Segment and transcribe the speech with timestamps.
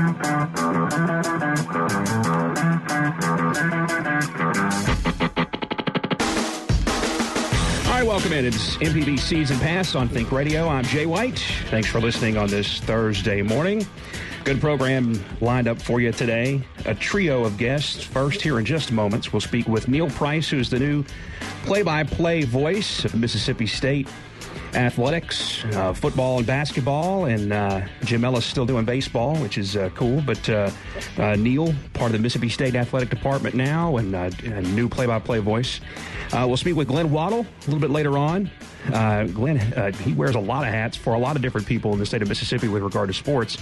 [0.00, 0.14] Right,
[8.06, 8.46] welcome in.
[8.46, 10.68] It's MPB Season Pass on Think Radio.
[10.68, 11.38] I'm Jay White.
[11.66, 13.86] Thanks for listening on this Thursday morning.
[14.44, 16.62] Good program lined up for you today.
[16.86, 18.02] A trio of guests.
[18.02, 21.04] First, here in just moments, we'll speak with Neil Price, who's the new
[21.64, 24.08] play by play voice of Mississippi State
[24.74, 29.90] athletics, uh, football and basketball, and uh, Jim Ellis still doing baseball, which is uh,
[29.94, 30.20] cool.
[30.20, 30.70] But uh,
[31.18, 35.40] uh, Neil, part of the Mississippi State athletic department now, and uh, a new play-by-play
[35.40, 35.80] voice.
[36.32, 38.50] We'll speak with Glenn Waddle a little bit later on.
[38.88, 42.06] Glenn, he wears a lot of hats for a lot of different people in the
[42.06, 43.58] state of Mississippi with regard to sports.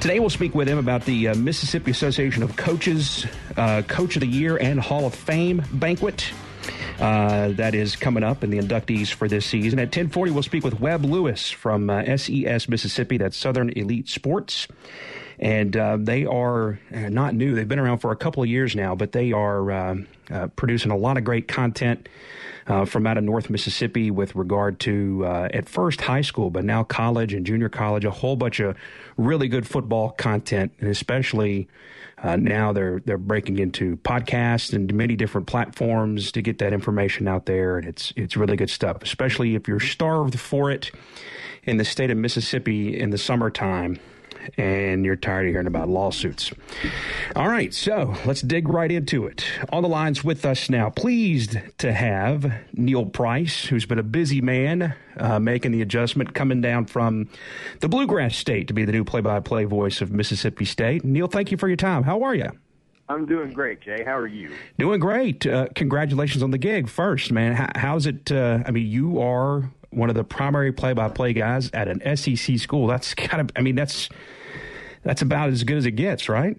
[0.00, 3.26] Today, we'll speak with him about the Mississippi Association of Coaches
[3.88, 6.32] Coach of the Year and Hall of Fame banquet.
[6.98, 9.78] Uh, that is coming up in the inductees for this season.
[9.78, 13.18] At 1040, we'll speak with Webb Lewis from uh, SES Mississippi.
[13.18, 14.66] That's Southern Elite Sports.
[15.38, 17.54] And uh, they are uh, not new.
[17.54, 19.96] They've been around for a couple of years now, but they are uh,
[20.30, 22.08] uh, producing a lot of great content
[22.84, 27.32] from out of North Mississippi with regard to, at first, high school, but now college
[27.32, 28.76] and junior college, a whole bunch of
[29.16, 31.66] really good football content, and especially
[32.22, 37.28] uh, now they're they're breaking into podcasts and many different platforms to get that information
[37.28, 39.02] out there, and it's it's really good stuff.
[39.02, 40.90] Especially if you're starved for it
[41.64, 43.98] in the state of Mississippi in the summertime,
[44.56, 46.52] and you're tired of hearing about lawsuits.
[47.36, 49.44] All right, so let's dig right into it.
[49.72, 54.40] On the lines with us now, pleased to have Neil Price, who's been a busy
[54.40, 57.28] man uh, making the adjustment, coming down from
[57.80, 61.04] the Bluegrass State to be the new play-by-play voice of Mississippi State.
[61.04, 62.02] Neil, thank you for your time.
[62.02, 62.50] How are you?
[63.10, 64.04] I'm doing great, Jay.
[64.04, 64.54] How are you?
[64.78, 65.46] Doing great.
[65.46, 67.54] Uh, congratulations on the gig first, man.
[67.54, 68.30] How, how's it?
[68.30, 72.86] Uh, I mean, you are one of the primary play-by-play guys at an SEC school.
[72.86, 73.50] That's kind of.
[73.56, 74.10] I mean, that's
[75.08, 76.54] that's about as good as it gets, right?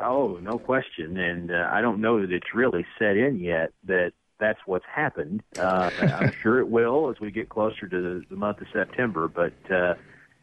[0.00, 1.18] Oh, no question.
[1.18, 5.42] And uh, I don't know that it's really set in yet that that's what's happened.
[5.58, 9.28] Uh, I'm sure it will as we get closer to the, the month of September.
[9.28, 9.96] But uh,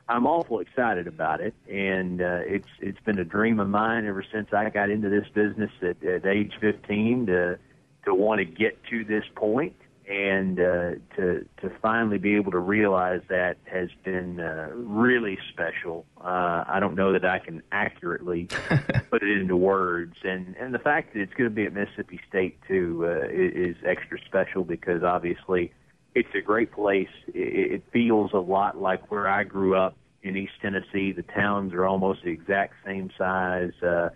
[0.07, 4.23] I'm awful excited about it, and uh, it's it's been a dream of mine ever
[4.31, 7.57] since I got into this business at, at age 15 to
[8.05, 9.75] to want to get to this point
[10.09, 16.05] and uh, to to finally be able to realize that has been uh, really special.
[16.19, 18.45] Uh, I don't know that I can accurately
[19.11, 22.19] put it into words, and and the fact that it's going to be at Mississippi
[22.27, 25.71] State too uh, is, is extra special because obviously
[26.15, 27.07] it's a great place.
[27.27, 31.11] It, it feels a lot like where I grew up in East Tennessee.
[31.11, 33.73] The towns are almost the exact same size.
[33.83, 34.09] Uh,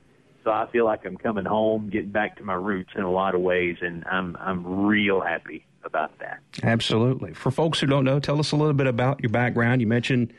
[0.44, 3.36] so I feel like I'm coming home, getting back to my roots in a lot
[3.36, 6.40] of ways, and I'm I'm real happy about that.
[6.62, 7.34] Absolutely.
[7.34, 9.82] For folks who don't know, tell us a little bit about your background.
[9.82, 10.34] You mentioned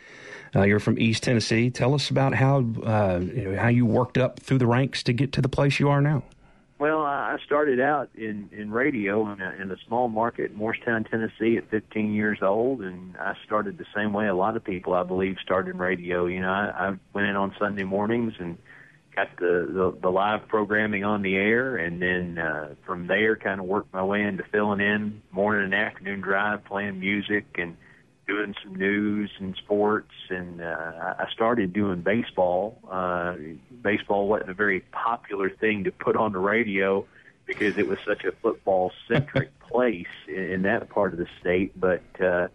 [0.55, 1.71] uh, you're from East Tennessee.
[1.71, 5.13] Tell us about how uh, you know, how you worked up through the ranks to
[5.13, 6.23] get to the place you are now.
[6.79, 11.05] Well, I started out in in radio in a, in a small market in Morristown,
[11.05, 14.93] Tennessee, at 15 years old, and I started the same way a lot of people,
[14.93, 16.27] I believe, started in radio.
[16.27, 18.59] You know, I, I went in on Sunday mornings and
[19.15, 23.61] got the, the the live programming on the air, and then uh, from there, kind
[23.61, 27.77] of worked my way into filling in morning and afternoon drive, playing music, and
[28.27, 30.13] doing some news and sports.
[30.31, 32.79] And uh, I started doing baseball.
[32.91, 33.35] Uh,
[33.83, 37.07] baseball wasn't a very popular thing to put on the radio
[37.47, 41.79] because it was such a football centric place in, in that part of the state,
[41.79, 42.03] but.
[42.21, 42.49] uh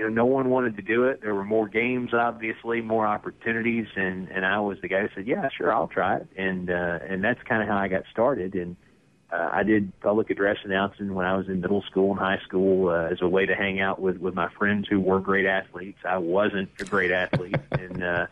[0.00, 1.20] you know, no one wanted to do it.
[1.20, 5.26] There were more games, obviously, more opportunities, and and I was the guy who said,
[5.26, 8.54] "Yeah, sure, I'll try it." And uh, and that's kind of how I got started.
[8.54, 8.76] And
[9.30, 12.88] uh, I did public address announcing when I was in middle school and high school
[12.88, 15.98] uh, as a way to hang out with with my friends who were great athletes.
[16.02, 18.26] I wasn't a great athlete, and uh,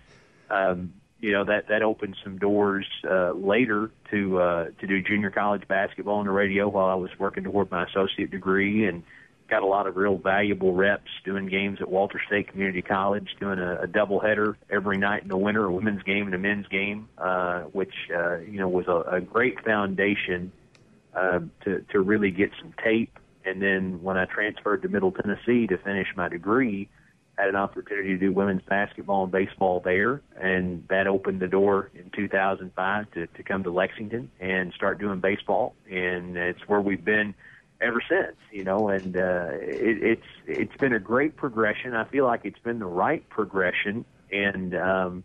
[0.49, 5.31] um, you know that that opened some doors uh, later to uh, to do junior
[5.31, 9.03] college basketball on the radio while I was working toward my associate degree and
[9.49, 13.59] got a lot of real valuable reps doing games at Walters State Community College, doing
[13.59, 17.09] a, a doubleheader every night in the winter, a women's game and a men's game,
[17.19, 20.53] uh, which uh, you know was a, a great foundation
[21.15, 23.19] uh, to to really get some tape.
[23.45, 26.91] And then when I transferred to Middle Tennessee to finish my degree,
[27.39, 31.91] had an opportunity to do women's basketball and baseball there, and that opened the door
[31.95, 37.05] in 2005 to to come to Lexington and start doing baseball, and it's where we've
[37.05, 37.35] been
[37.81, 41.95] ever since, you know, and uh, it, it's it's been a great progression.
[41.95, 45.25] I feel like it's been the right progression, and um,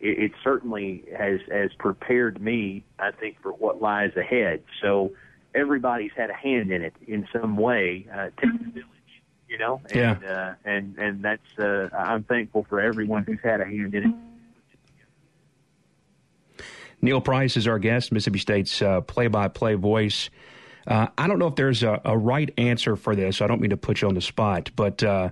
[0.00, 4.62] it, it certainly has has prepared me, I think, for what lies ahead.
[4.82, 5.12] So
[5.54, 8.06] everybody's had a hand in it in some way.
[8.12, 8.86] Uh, takes a village,
[9.48, 10.30] you know, and Yeah.
[10.30, 14.14] uh, and and that's uh, I'm thankful for everyone who's had a hand in it.
[17.00, 20.30] Neil Price is our guest, Mississippi State's uh, play-by-play voice.
[20.86, 23.40] Uh, I don't know if there's a, a, right answer for this.
[23.40, 25.30] I don't mean to put you on the spot, but uh,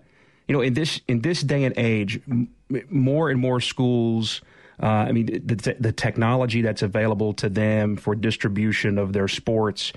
[0.49, 2.49] you know, in this in this day and age, m-
[2.88, 4.40] more and more schools.
[4.82, 9.93] Uh, I mean, the, the technology that's available to them for distribution of their sports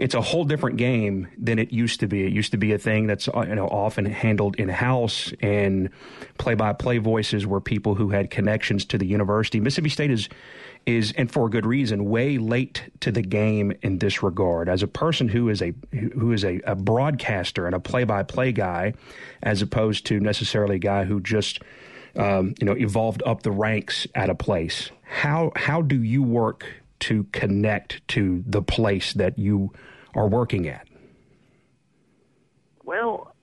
[0.00, 2.24] it's a whole different game than it used to be.
[2.24, 5.90] It used to be a thing that's uh, you know often handled in house, and
[6.38, 9.60] play-by-play voices were people who had connections to the university.
[9.60, 10.28] Mississippi State is
[10.86, 14.70] is and for good reason way late to the game in this regard.
[14.70, 18.94] As a person who is a who is a, a broadcaster and a play-by-play guy,
[19.42, 21.60] as opposed to necessarily a guy who just
[22.16, 24.90] um, you know evolved up the ranks at a place.
[25.02, 26.64] How how do you work
[27.00, 29.72] to connect to the place that you
[30.14, 30.86] are working at?
[32.84, 33.34] Well,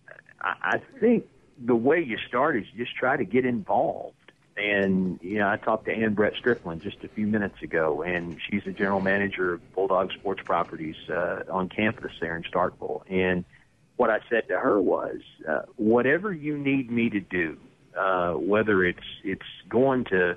[0.42, 1.28] I think
[1.58, 4.14] the way you start is just try to get involved.
[4.58, 8.38] And, you know, I talked to Ann Brett Strickland just a few minutes ago, and
[8.50, 13.04] she's the general manager of Bulldog Sports Properties uh, on campus there in Starkville.
[13.08, 13.46] And
[13.98, 17.58] what I said to her was, uh, whatever you need me to do,
[17.96, 20.36] uh, whether it's it's going to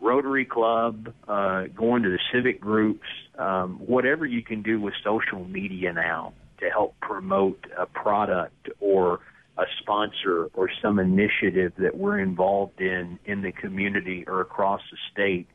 [0.00, 3.06] Rotary Club, uh, going to the civic groups,
[3.38, 9.20] um, whatever you can do with social media now to help promote a product or
[9.58, 14.96] a sponsor or some initiative that we're involved in in the community or across the
[15.12, 15.46] state.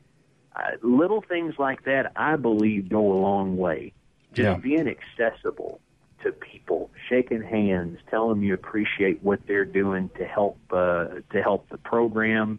[0.54, 3.92] Uh, little things like that, I believe, go a long way.
[4.32, 4.56] Just yeah.
[4.56, 5.80] being accessible
[6.22, 11.42] to people, shaking hands, telling them you appreciate what they're doing to help uh, to
[11.42, 12.58] help the program,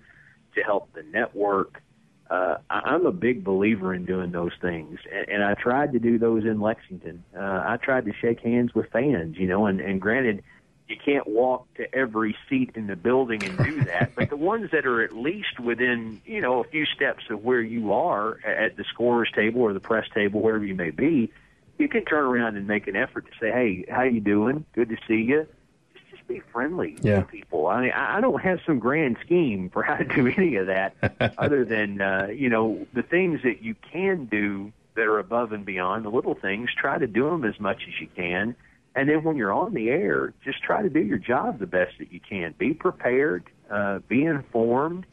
[0.56, 1.82] to help the network.
[2.30, 6.20] Uh, I'm a big believer in doing those things, and, and I tried to do
[6.20, 7.24] those in Lexington.
[7.36, 10.44] Uh, I tried to shake hands with fans, you know, and, and granted,
[10.88, 14.70] you can't walk to every seat in the building and do that, but the ones
[14.72, 18.78] that are at least within, you know, a few steps of where you are at
[18.78, 21.32] the scorer's table or the press table, wherever you may be,
[21.80, 24.66] you can turn around and make an effort to say, "Hey, how you doing?
[24.74, 25.48] Good to see you."
[26.30, 27.20] Be friendly yeah.
[27.20, 27.68] to people.
[27.68, 30.96] I mean, I don't have some grand scheme for how to do any of that,
[31.38, 35.66] other than uh, you know the things that you can do that are above and
[35.66, 36.70] beyond the little things.
[36.74, 38.56] Try to do them as much as you can,
[38.96, 41.98] and then when you're on the air, just try to do your job the best
[42.00, 42.54] that you can.
[42.58, 45.06] Be prepared, uh, be informed,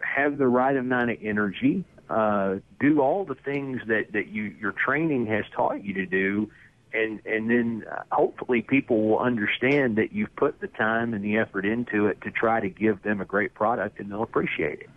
[0.00, 1.84] have the right amount of energy.
[2.10, 6.50] Uh, do all the things that that you your training has taught you to do
[6.94, 11.36] and and then uh, hopefully people will understand that you've put the time and the
[11.36, 14.90] effort into it to try to give them a great product and they'll appreciate it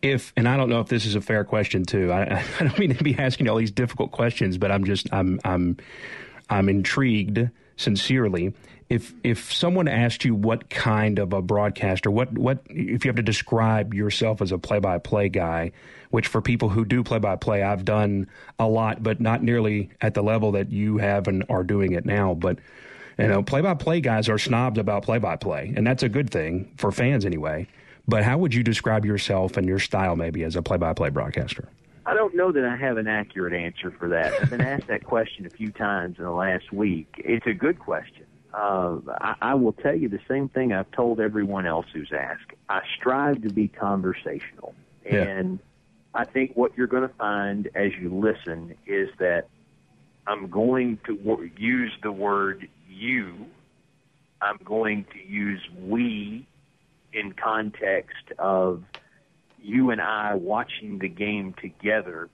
[0.00, 2.12] if and I don't know if this is a fair question too.
[2.12, 5.40] I, I don't mean to be asking all these difficult questions, but I'm just I'm
[5.44, 5.76] I'm
[6.50, 8.52] I'm intrigued sincerely
[8.88, 13.16] if if someone asked you what kind of a broadcaster, what what if you have
[13.16, 15.72] to describe yourself as a play-by-play guy,
[16.10, 20.22] which for people who do play-by-play, I've done a lot, but not nearly at the
[20.22, 22.34] level that you have and are doing it now.
[22.34, 22.58] But
[23.18, 27.24] you know, play-by-play guys are snobs about play-by-play, and that's a good thing for fans
[27.24, 27.68] anyway.
[28.08, 31.68] But how would you describe yourself and your style maybe as a play-by-play broadcaster?
[32.04, 34.32] I don't know that I have an accurate answer for that.
[34.40, 37.14] I've been asked that question a few times in the last week.
[37.18, 41.20] It's a good question uh, I, I will tell you the same thing I've told
[41.20, 42.50] everyone else who's asked.
[42.68, 44.74] I strive to be conversational.
[45.04, 45.22] Yeah.
[45.22, 45.58] And
[46.14, 49.48] I think what you're going to find as you listen is that
[50.26, 53.34] I'm going to w- use the word you.
[54.40, 56.46] I'm going to use we
[57.12, 58.82] in context of
[59.62, 62.28] you and I watching the game together.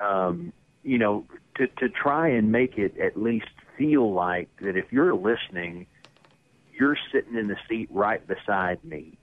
[0.00, 0.52] Um,
[0.82, 1.24] you know,
[1.56, 3.48] to to try and make it at least
[3.78, 5.86] feel like that if you're listening,
[6.78, 9.16] you're sitting in the seat right beside me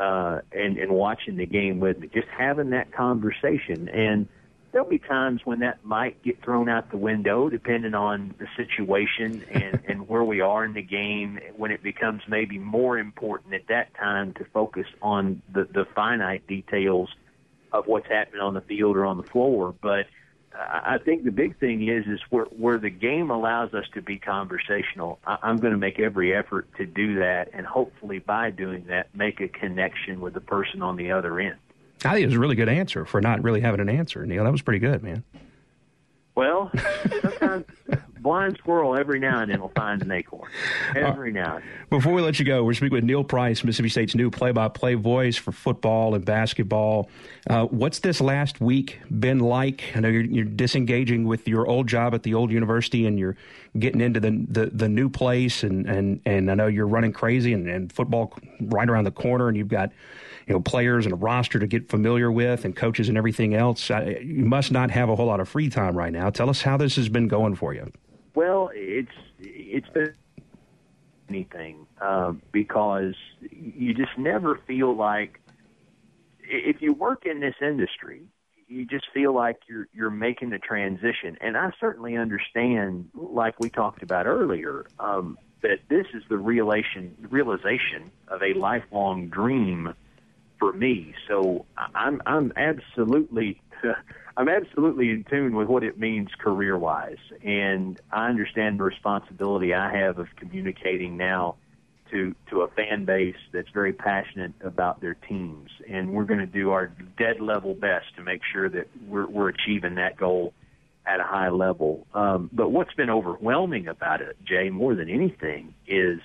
[0.00, 3.88] uh, and and watching the game with me, just having that conversation.
[3.88, 4.26] And
[4.72, 9.44] there'll be times when that might get thrown out the window, depending on the situation
[9.50, 11.38] and and where we are in the game.
[11.56, 16.46] When it becomes maybe more important at that time to focus on the the finite
[16.46, 17.10] details
[17.72, 20.06] of what's happening on the field or on the floor, but
[20.52, 24.18] I think the big thing is is where where the game allows us to be
[24.18, 25.20] conversational.
[25.24, 29.14] I, I'm going to make every effort to do that, and hopefully by doing that,
[29.14, 31.56] make a connection with the person on the other end.
[32.04, 34.42] I think it was a really good answer for not really having an answer, Neil.
[34.42, 35.22] That was pretty good, man.
[36.34, 36.70] Well,
[37.22, 37.66] sometimes
[38.22, 40.48] blind squirrel every now and then will find an acorn.
[40.94, 41.70] Every now and then.
[41.90, 45.36] Before we let you go, we're speaking with Neil Price, Mississippi State's new play-by-play voice
[45.36, 47.10] for football and basketball.
[47.48, 49.84] Uh, what's this last week been like?
[49.94, 53.36] I know you're, you're, disengaging with your old job at the old university, and you're
[53.78, 57.52] getting into the the, the new place, and, and, and I know you're running crazy,
[57.52, 59.90] and, and football right around the corner, and you've got
[60.46, 63.90] you know players and a roster to get familiar with, and coaches and everything else.
[63.90, 66.30] I, you must not have a whole lot of free time right now.
[66.30, 67.90] Tell us how this has been going for you.
[68.34, 70.14] Well, it's it's been
[71.28, 75.40] anything uh, because you just never feel like
[76.40, 78.22] if you work in this industry,
[78.68, 81.36] you just feel like you're you're making the transition.
[81.40, 87.16] And I certainly understand, like we talked about earlier, um, that this is the realization
[87.30, 89.94] realization of a lifelong dream
[90.58, 91.14] for me.
[91.28, 93.60] So I'm I'm absolutely
[94.40, 99.74] I'm absolutely in tune with what it means career wise, and I understand the responsibility
[99.74, 101.56] I have of communicating now
[102.10, 106.46] to to a fan base that's very passionate about their teams, and we're going to
[106.46, 110.54] do our dead level best to make sure that we're we're achieving that goal
[111.04, 112.06] at a high level.
[112.14, 116.18] Um, but what's been overwhelming about it, Jay, more than anything, is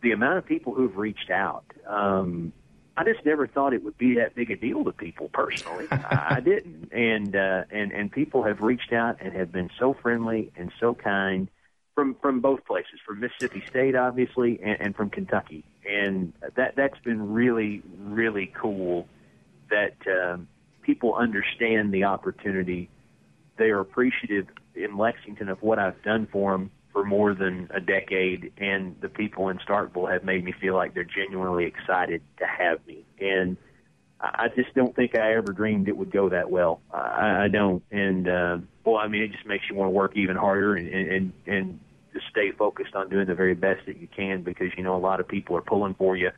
[0.00, 1.64] the amount of people who've reached out.
[1.88, 2.52] Um,
[2.96, 5.86] I just never thought it would be that big a deal to people personally.
[5.90, 10.52] I didn't, and uh, and and people have reached out and have been so friendly
[10.56, 11.48] and so kind
[11.94, 16.98] from from both places, from Mississippi State, obviously, and, and from Kentucky, and that that's
[16.98, 19.08] been really really cool.
[19.70, 20.48] That um,
[20.82, 22.90] people understand the opportunity.
[23.56, 27.80] They are appreciative in Lexington of what I've done for them for more than a
[27.80, 32.46] decade, and the people in Starkville have made me feel like they're genuinely excited to
[32.46, 33.04] have me.
[33.20, 33.56] And
[34.20, 36.80] I just don't think I ever dreamed it would go that well.
[36.92, 37.82] I, I don't.
[37.90, 40.88] And uh, well, I mean, it just makes you want to work even harder and
[40.88, 41.80] and and
[42.12, 44.98] just stay focused on doing the very best that you can because you know a
[44.98, 46.30] lot of people are pulling for you,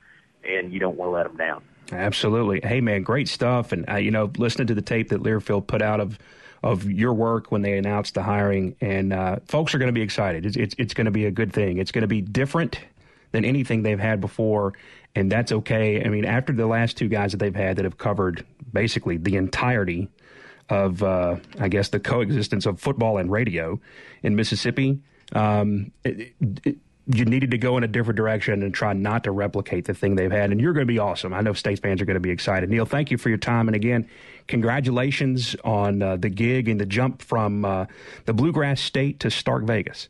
[0.45, 1.63] and you don't want to let them down.
[1.93, 2.61] Absolutely.
[2.63, 3.73] Hey, man, great stuff.
[3.73, 6.19] And uh, you know, listening to the tape that Learfield put out of
[6.65, 10.01] of your work when they announced the hiring, and uh, folks are going to be
[10.01, 10.47] excited.
[10.47, 11.77] It's, it's, it's going to be a good thing.
[11.77, 12.81] It's going to be different
[13.33, 14.73] than anything they've had before,
[15.15, 16.03] and that's okay.
[16.03, 19.37] I mean, after the last two guys that they've had that have covered basically the
[19.37, 20.09] entirety
[20.71, 23.79] of, uh, I guess, the coexistence of football and radio
[24.23, 25.01] in Mississippi,
[25.35, 26.33] um, it,
[26.65, 29.93] it, you needed to go in a different direction and try not to replicate the
[29.93, 30.51] thing they've had.
[30.51, 31.35] And you're going to be awesome.
[31.35, 32.71] I know State fans are going to be excited.
[32.71, 33.69] Neil, thank you for your time.
[33.69, 34.09] And again,
[34.49, 37.87] congratulations on uh, the gig and the jump from uh,
[38.25, 40.09] the Bluegrass State to Stark Vegas.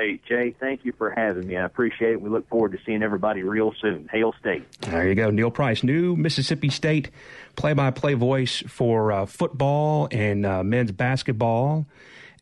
[0.00, 1.58] Hey, Jay, thank you for having me.
[1.58, 2.22] I appreciate it.
[2.22, 4.08] We look forward to seeing everybody real soon.
[4.10, 4.64] Hail State.
[4.80, 5.30] There you go.
[5.30, 7.10] Neil Price, new Mississippi State
[7.54, 11.86] play by play voice for uh, football and uh, men's basketball.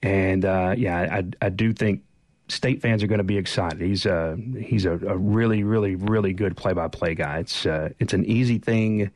[0.03, 2.03] And uh, yeah, I, I do think
[2.47, 3.81] state fans are going to be excited.
[3.81, 7.39] He's a he's a, a really really really good play by play guy.
[7.39, 9.11] It's uh, it's an easy thing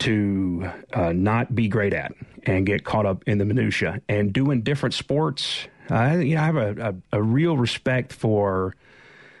[0.00, 2.12] to uh, not be great at
[2.44, 5.66] and get caught up in the minutia and doing different sports.
[5.88, 8.74] I you know I have a, a, a real respect for.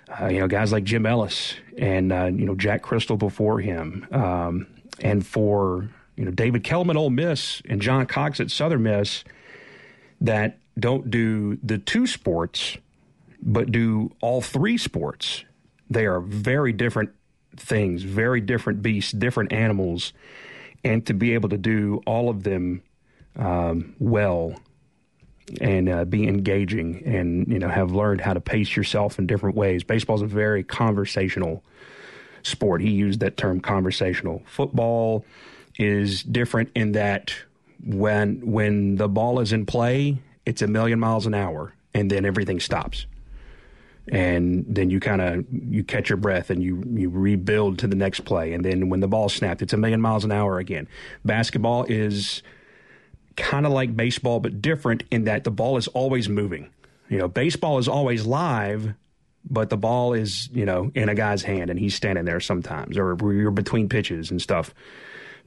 [0.08, 4.06] Uh, you know, guys like Jim Ellis and uh, you know Jack Cristil before him,
[4.12, 4.68] um,
[5.00, 9.24] and for you know David Kellum, Ole Miss, and John Cox at Southern Miss,
[10.20, 12.76] that don't do the two sports,
[13.42, 15.44] but do all three sports.
[15.90, 17.10] They are very different
[17.56, 20.12] things, very different beasts, different animals,
[20.84, 22.82] and to be able to do all of them
[23.36, 24.54] um, well
[25.60, 29.56] and uh, be engaging and you know have learned how to pace yourself in different
[29.56, 29.84] ways.
[29.84, 31.62] Baseball is a very conversational
[32.42, 32.80] sport.
[32.80, 34.42] He used that term conversational.
[34.46, 35.24] Football
[35.78, 37.34] is different in that
[37.84, 42.24] when when the ball is in play, it's a million miles an hour, and then
[42.24, 43.06] everything stops.
[44.12, 47.96] And then you kind of you catch your breath and you you rebuild to the
[47.96, 50.86] next play, and then when the ball snapped, it's a million miles an hour again.
[51.24, 52.42] Basketball is
[53.36, 56.70] kind of like baseball, but different in that the ball is always moving.
[57.08, 58.94] You know, baseball is always live,
[59.48, 62.96] but the ball is you know in a guy's hand and he's standing there sometimes,
[62.96, 64.72] or you're between pitches and stuff.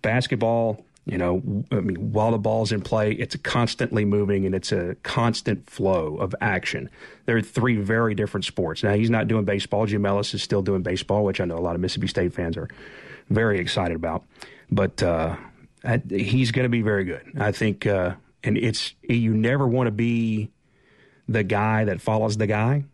[0.01, 1.41] Basketball, you know,
[1.71, 6.17] I mean, while the ball's in play, it's constantly moving and it's a constant flow
[6.17, 6.89] of action.
[7.25, 8.83] There are three very different sports.
[8.83, 9.85] Now, he's not doing baseball.
[9.85, 12.57] Jim Ellis is still doing baseball, which I know a lot of Mississippi State fans
[12.57, 12.67] are
[13.29, 14.23] very excited about.
[14.69, 15.35] But uh,
[15.83, 17.23] I, he's going to be very good.
[17.39, 20.51] I think, uh, and it's you never want to be
[21.27, 22.85] the guy that follows the guy,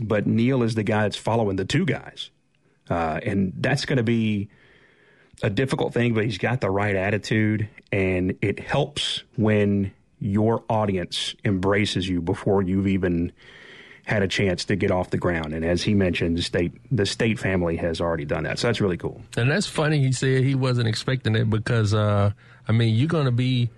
[0.00, 2.30] but Neil is the guy that's following the two guys,
[2.90, 4.48] uh, and that's going to be
[5.42, 11.34] a difficult thing, but he's got the right attitude, and it helps when your audience
[11.44, 13.32] embraces you before you've even
[14.06, 15.54] had a chance to get off the ground.
[15.54, 18.58] And as he mentioned, the state the state family has already done that.
[18.58, 19.22] So that's really cool.
[19.36, 20.00] And that's funny.
[20.00, 22.32] He said he wasn't expecting it because uh,
[22.68, 23.70] I mean you're going to be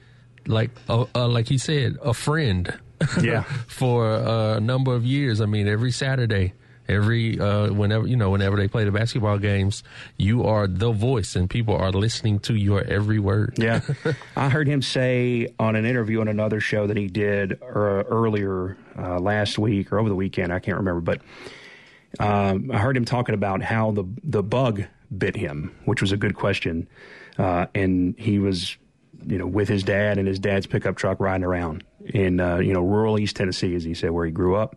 [0.46, 2.72] like uh, uh, like he said a friend.
[3.20, 3.42] Yeah.
[3.66, 5.40] for a number of years.
[5.40, 6.54] I mean every Saturday
[6.88, 9.82] every uh, whenever you know whenever they play the basketball games
[10.16, 13.54] you are the voice and people are listening to your every word.
[13.58, 13.80] Yeah.
[14.36, 18.76] I heard him say on an interview on another show that he did uh, earlier
[18.98, 21.20] uh, last week or over the weekend i can't remember but
[22.18, 24.84] um, i heard him talking about how the the bug
[25.16, 26.88] bit him which was a good question.
[27.38, 28.76] Uh, and he was
[29.26, 32.72] you know with his dad and his dad's pickup truck riding around in uh, you
[32.72, 34.76] know rural east tennessee as he said where he grew up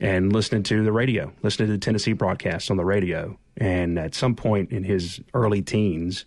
[0.00, 3.38] and listening to the radio, listening to the Tennessee broadcasts on the radio.
[3.56, 6.26] And at some point in his early teens,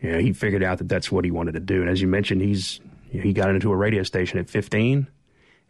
[0.00, 1.80] you know, he figured out that that's what he wanted to do.
[1.80, 2.80] And as you mentioned, he's
[3.10, 5.08] you know, he got into a radio station at 15,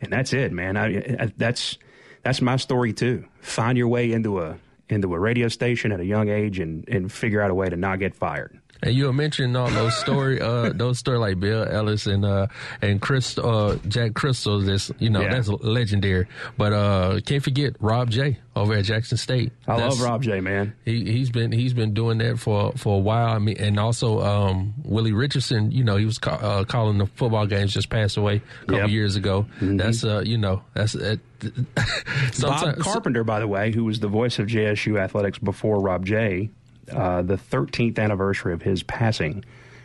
[0.01, 0.77] and that's it, man.
[0.77, 1.79] I, I, that's
[2.23, 3.25] that's my story too.
[3.41, 7.11] Find your way into a into a radio station at a young age and and
[7.11, 8.58] figure out a way to not get fired.
[8.83, 12.47] And you were mentioning all those story, uh, those story like Bill Ellis and uh,
[12.81, 14.65] and Chris, uh, Jack Cristil.
[14.65, 15.35] This you know yeah.
[15.35, 16.27] that's legendary.
[16.57, 19.53] But uh, can't forget Rob J over at Jackson State.
[19.67, 20.41] I that's, love Rob J.
[20.41, 20.75] Man.
[20.85, 23.35] He he's been he's been doing that for for a while.
[23.35, 25.71] I mean, and also um, Willie Richardson.
[25.71, 27.73] You know, he was ca- uh, calling the football games.
[27.73, 28.91] Just passed away a couple yep.
[28.91, 29.47] years ago.
[29.57, 29.77] Mm-hmm.
[29.77, 30.97] That's uh, you know, that's.
[32.41, 36.51] Bob Carpenter, by the way, who was the voice of JSU athletics before Rob J,
[36.93, 39.45] uh, the 13th anniversary of his passing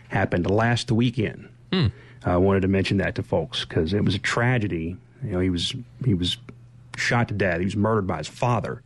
[0.10, 1.50] happened last weekend.
[1.72, 1.88] Hmm.
[2.26, 4.98] I wanted to mention that to folks because it was a tragedy.
[5.24, 5.74] You know, he was
[6.06, 6.38] he was
[6.96, 7.60] shot to death.
[7.60, 8.82] He was murdered by his father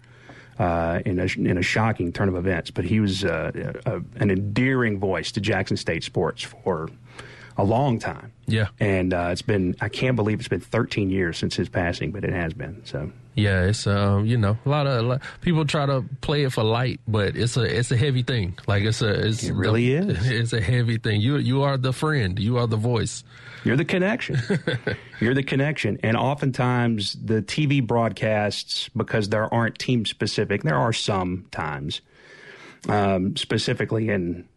[0.60, 2.72] uh, in a in a shocking turn of events.
[2.72, 6.90] But he was uh, a, an endearing voice to Jackson State sports for
[7.58, 8.32] a long time.
[8.48, 12.12] Yeah, and uh, it's been I can't believe it's been 13 years since his passing,
[12.12, 12.82] but it has been.
[12.86, 16.44] So yeah, it's um, you know, a lot of a lot, people try to play
[16.44, 18.58] it for light, but it's a it's a heavy thing.
[18.66, 20.30] Like it's a it's it really the, is.
[20.32, 21.22] It's a heavy thing.
[21.22, 22.40] You you are the friend.
[22.40, 23.24] You are the voice.
[23.64, 24.40] You're the connection.
[25.20, 26.00] You're the connection.
[26.02, 32.02] And oftentimes the TV broadcasts, because there aren't team specific, there are some times,
[32.88, 34.48] um, specifically in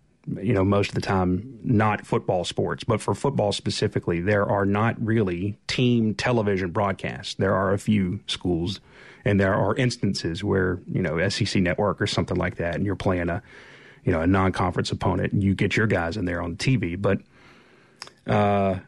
[0.43, 4.65] you know, most of the time not football sports, but for football specifically, there are
[4.65, 7.35] not really team television broadcasts.
[7.35, 8.81] There are a few schools,
[9.25, 12.97] and there are instances where you know SEC Network or something like that, and you're
[12.97, 13.43] playing a
[14.05, 17.01] you know a non-conference opponent, and you get your guys in there on TV.
[17.01, 17.21] But
[18.27, 18.79] uh,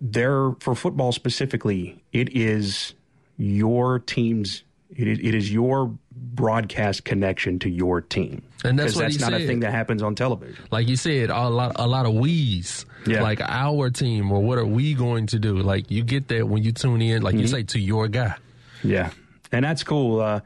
[0.00, 2.94] there for football specifically, it is
[3.36, 4.64] your team's
[4.94, 8.42] it is, it is your broadcast connection to your team.
[8.64, 9.42] And that's what that's not said.
[9.42, 10.56] a thing that happens on television.
[10.70, 12.84] Like you said, a lot a lot of we's.
[13.06, 13.22] Yeah.
[13.22, 15.56] Like our team or what are we going to do?
[15.56, 17.42] Like you get that when you tune in, like mm-hmm.
[17.42, 18.34] you say to your guy.
[18.82, 19.10] Yeah.
[19.52, 20.20] And that's cool.
[20.20, 20.40] Uh,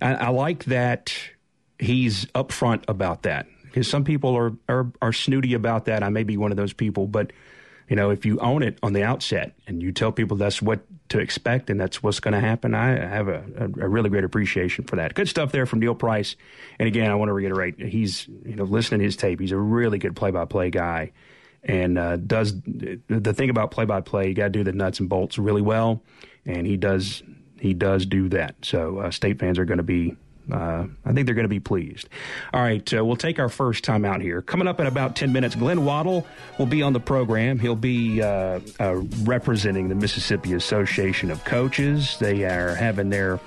[0.00, 1.14] I, I like that
[1.78, 6.02] he's upfront about that because some people are, are are snooty about that.
[6.02, 7.32] I may be one of those people, but
[7.92, 10.80] you know, if you own it on the outset and you tell people that's what
[11.10, 14.86] to expect and that's what's going to happen, I have a, a, really great appreciation
[14.86, 15.12] for that.
[15.12, 16.34] Good stuff there from Neil Price.
[16.78, 19.58] And again, I want to reiterate, he's, you know, listening to his tape, he's a
[19.58, 21.12] really good play by play guy
[21.64, 24.98] and uh, does the thing about play by play, you got to do the nuts
[24.98, 26.02] and bolts really well.
[26.46, 27.22] And he does,
[27.60, 28.54] he does do that.
[28.62, 30.16] So uh, state fans are going to be
[30.52, 32.08] uh, I think they're going to be pleased.
[32.52, 34.42] All right, uh, we'll take our first time out here.
[34.42, 36.26] Coming up in about 10 minutes, Glenn Waddle
[36.58, 37.58] will be on the program.
[37.58, 42.16] He'll be uh, uh representing the Mississippi Association of Coaches.
[42.18, 43.40] They are having their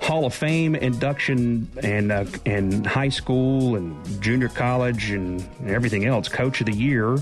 [0.00, 6.28] Hall of Fame induction and uh, and high school and junior college and everything else.
[6.28, 7.18] Coach of the Year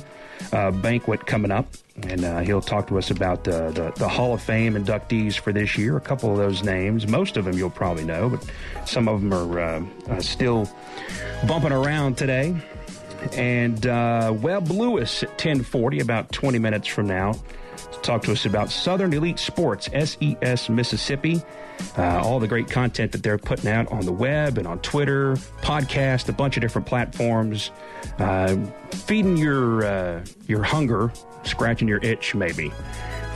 [0.53, 1.67] uh, banquet coming up,
[2.03, 5.53] and uh, he'll talk to us about uh, the, the Hall of Fame inductees for
[5.53, 5.97] this year.
[5.97, 8.51] A couple of those names, most of them you'll probably know, but
[8.87, 10.69] some of them are uh, uh, still
[11.47, 12.57] bumping around today.
[13.33, 17.33] And uh, Webb Lewis at 1040, about 20 minutes from now,
[17.77, 21.43] to talk to us about Southern Elite Sports, SES Mississippi
[21.99, 25.35] uh, all the great content that they're putting out on the web and on Twitter,
[25.61, 27.71] podcast, a bunch of different platforms,
[28.19, 28.57] uh,
[28.91, 31.13] feeding your uh, your hunger,
[31.45, 32.73] scratching your itch, maybe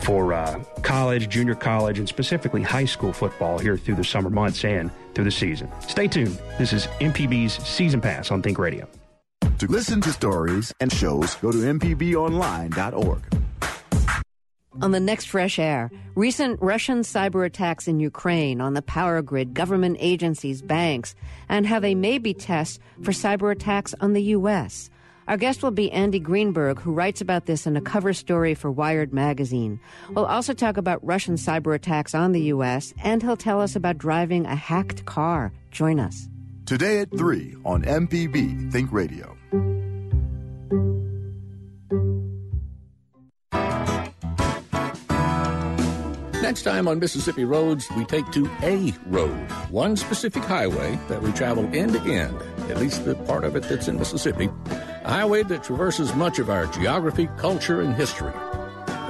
[0.02, 4.64] for uh, college, junior college, and specifically high school football here through the summer months
[4.64, 5.70] and through the season.
[5.80, 6.38] Stay tuned.
[6.58, 8.88] This is MPB's Season Pass on Think Radio.
[9.58, 13.45] To listen to stories and shows, go to mpbonline.org.
[14.82, 19.54] On the next Fresh Air, recent Russian cyber attacks in Ukraine on the power grid,
[19.54, 21.14] government agencies, banks,
[21.48, 24.90] and how they may be tests for cyber attacks on the U.S.
[25.28, 28.70] Our guest will be Andy Greenberg, who writes about this in a cover story for
[28.70, 29.80] Wired magazine.
[30.10, 33.98] We'll also talk about Russian cyber attacks on the U.S., and he'll tell us about
[33.98, 35.52] driving a hacked car.
[35.70, 36.28] Join us.
[36.66, 39.35] Today at 3 on MPB Think Radio.
[46.46, 51.32] Next time on Mississippi Roads, we take to a road, one specific highway that we
[51.32, 55.42] travel end to end, at least the part of it that's in Mississippi, a highway
[55.42, 58.32] that traverses much of our geography, culture, and history.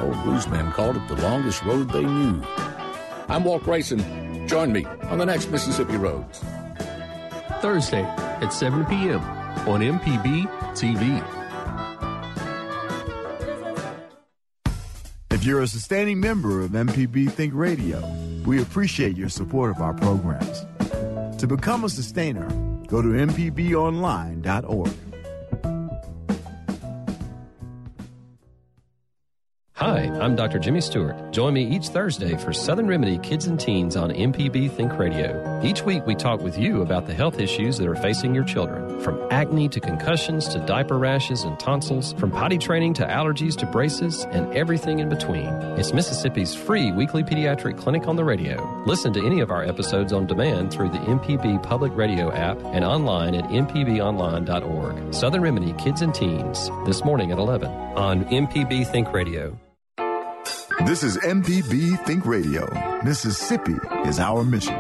[0.01, 2.43] Old bluesmen called it the longest road they knew.
[3.29, 4.49] I'm Walt Grayson.
[4.49, 6.43] Join me on the next Mississippi Roads.
[7.61, 9.21] Thursday at 7 p.m.
[9.69, 11.36] on MPB TV.
[15.47, 18.03] You're a sustaining member of MPB Think Radio,
[18.45, 20.67] we appreciate your support of our programs.
[21.39, 22.49] To become a sustainer,
[22.89, 25.06] go to MPBOnline.org.
[29.97, 30.59] Hi, I'm Dr.
[30.59, 31.17] Jimmy Stewart.
[31.33, 35.59] Join me each Thursday for Southern Remedy Kids and Teens on MPB Think Radio.
[35.65, 39.01] Each week we talk with you about the health issues that are facing your children,
[39.01, 43.65] from acne to concussions to diaper rashes and tonsils, from potty training to allergies to
[43.65, 45.49] braces, and everything in between.
[45.79, 48.85] It's Mississippi's free weekly pediatric clinic on the radio.
[48.85, 52.85] Listen to any of our episodes on demand through the MPB Public Radio app and
[52.85, 55.15] online at mpbonline.org.
[55.15, 59.59] Southern Remedy Kids and Teens, this morning at 11 on MPB Think Radio.
[60.85, 62.69] This is MPB Think Radio.
[63.03, 64.75] Mississippi is our mission.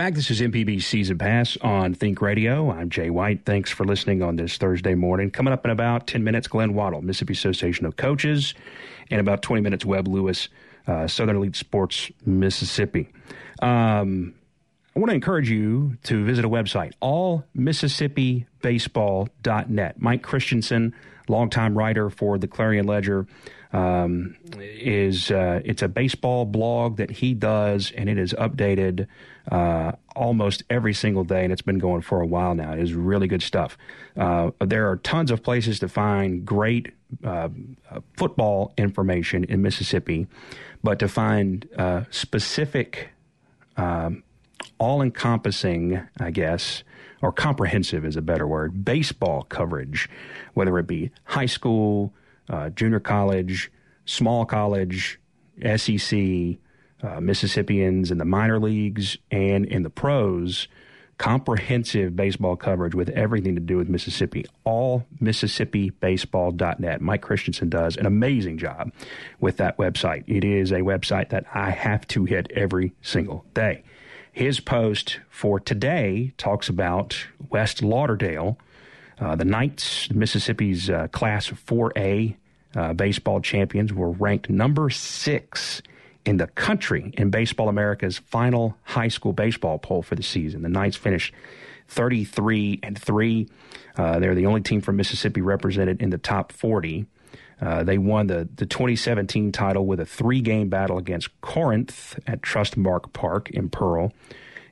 [0.00, 0.14] Back.
[0.14, 2.70] This is MPB Season Pass on Think Radio.
[2.70, 3.44] I'm Jay White.
[3.44, 5.30] Thanks for listening on this Thursday morning.
[5.30, 8.54] Coming up in about 10 minutes, Glenn Waddle, Mississippi Association of Coaches,
[9.10, 10.48] and about 20 minutes, Webb Lewis,
[10.86, 13.10] uh, Southern Elite Sports, Mississippi.
[13.60, 14.32] Um,
[14.96, 20.00] I want to encourage you to visit a website, allmississippibaseball.net.
[20.00, 20.94] Mike Christensen,
[21.28, 23.26] longtime writer for the Clarion Ledger,
[23.72, 29.06] um, is uh, it's a baseball blog that he does, and it is updated
[29.50, 32.72] uh, almost every single day, and it's been going for a while now.
[32.72, 33.78] It is really good stuff.
[34.16, 36.92] Uh, there are tons of places to find great
[37.24, 37.48] uh,
[38.16, 40.26] football information in Mississippi,
[40.82, 43.10] but to find uh, specific,
[43.76, 44.22] um,
[44.78, 46.82] all encompassing, I guess,
[47.22, 50.08] or comprehensive is a better word, baseball coverage,
[50.54, 52.12] whether it be high school,
[52.50, 53.72] uh, junior college,
[54.04, 55.18] small college,
[55.76, 56.18] SEC,
[57.02, 60.68] uh, Mississippians in the minor leagues and in the pros,
[61.16, 64.44] comprehensive baseball coverage with everything to do with Mississippi.
[64.64, 67.00] All MississippiBaseball.net.
[67.00, 68.92] Mike Christensen does an amazing job
[69.38, 70.24] with that website.
[70.26, 73.84] It is a website that I have to hit every single day.
[74.32, 78.58] His post for today talks about West Lauderdale.
[79.18, 82.36] Uh, the Knights, Mississippi's uh, Class 4A
[82.74, 85.82] uh, baseball champions, were ranked number six
[86.24, 90.62] in the country in Baseball America's final high school baseball poll for the season.
[90.62, 91.34] The Knights finished
[91.88, 93.48] 33 and 3.
[93.96, 97.06] Uh, they're the only team from Mississippi represented in the top 40.
[97.60, 102.40] Uh, they won the, the 2017 title with a three game battle against Corinth at
[102.40, 104.12] Trustmark Park in Pearl.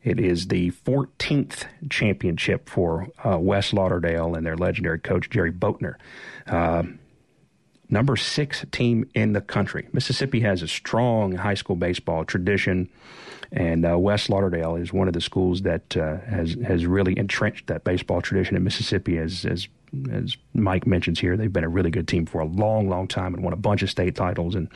[0.03, 5.97] It is the 14th championship for uh, West Lauderdale and their legendary coach, Jerry Boatner.
[7.91, 9.89] Number six team in the country.
[9.93, 12.91] Mississippi has a strong high school baseball tradition,
[13.51, 17.69] and uh, West Lauderdale is one of the schools that uh, has has really entrenched
[17.69, 19.17] that baseball tradition in Mississippi.
[19.17, 19.69] As as
[20.13, 23.33] as Mike mentions here, they've been a really good team for a long, long time
[23.33, 24.55] and won a bunch of state titles.
[24.55, 24.69] And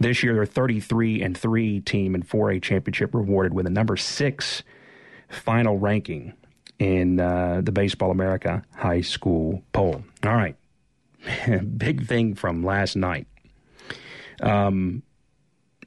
[0.00, 4.62] this year, they're 33 and three team in 4A championship, rewarded with a number six
[5.28, 6.32] final ranking
[6.78, 10.04] in uh, the Baseball America High School poll.
[10.24, 10.56] All right.
[11.76, 13.26] big thing from last night.
[14.42, 15.02] Um,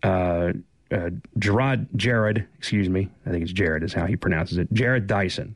[0.03, 0.53] uh,
[0.91, 4.73] uh, Gerard, Jarrod, excuse me, I think it's Jarrod is how he pronounces it.
[4.73, 5.55] Jarrod Dyson,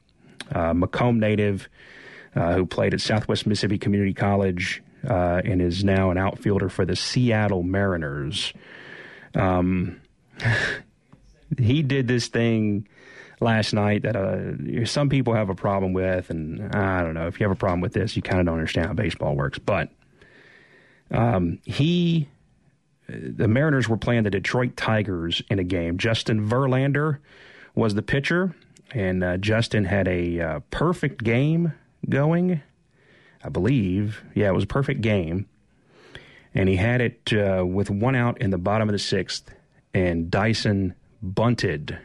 [0.52, 1.70] uh, McComb native,
[2.36, 6.86] uh, who played at Southwest Mississippi Community College uh, and is now an outfielder for
[6.86, 8.54] the Seattle Mariners.
[9.36, 10.02] Um,
[11.58, 12.88] he did this thing
[13.44, 17.40] last night that uh, some people have a problem with, and I don't know if
[17.40, 19.60] you have a problem with this, you kind of don't understand how baseball works.
[19.60, 19.90] But
[21.12, 22.28] um, he
[23.08, 25.98] the Mariners were playing the Detroit Tigers in a game.
[25.98, 27.20] Justin Verlander
[27.76, 28.56] was the pitcher,
[28.92, 31.74] and uh, Justin had a uh, perfect game
[32.10, 32.62] going.
[33.44, 35.48] I believe, yeah, it was a perfect game,
[36.56, 39.54] and he had it uh, with one out in the bottom of the sixth,
[39.94, 41.98] and Dyson bunted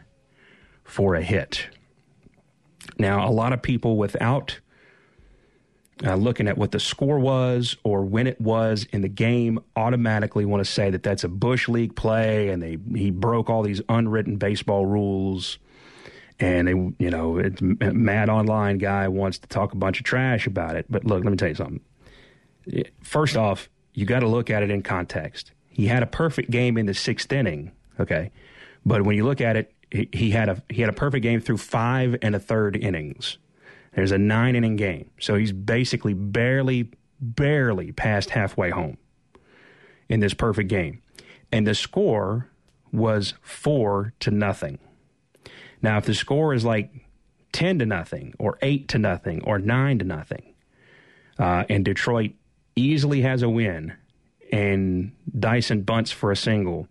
[0.89, 1.67] for a hit.
[2.97, 4.59] Now, a lot of people without
[6.03, 10.45] uh, looking at what the score was or when it was in the game automatically
[10.45, 13.81] want to say that that's a bush league play and they he broke all these
[13.89, 15.59] unwritten baseball rules.
[16.39, 20.47] And they you know it's mad online guy wants to talk a bunch of trash
[20.47, 20.85] about it.
[20.89, 21.81] But look let me tell you something.
[23.03, 25.51] First off you got to look at it in context.
[25.67, 28.31] He had a perfect game in the sixth inning okay?
[28.85, 31.57] But when you look at it he, had a he had a perfect game through
[31.57, 33.37] five and a third innings
[33.93, 35.09] there's a nine inning game.
[35.19, 38.97] So he's basically barely, barely past halfway home
[40.07, 41.01] in this perfect game.
[41.51, 42.49] And the score
[42.91, 44.79] was four to nothing.
[45.81, 46.91] Now, if the score is like
[47.51, 50.53] 10 to nothing, or 8 to nothing, or 9 to nothing,
[51.37, 52.31] uh, and Detroit
[52.75, 53.93] easily has a win,
[54.51, 56.87] and Dyson bunts for a single,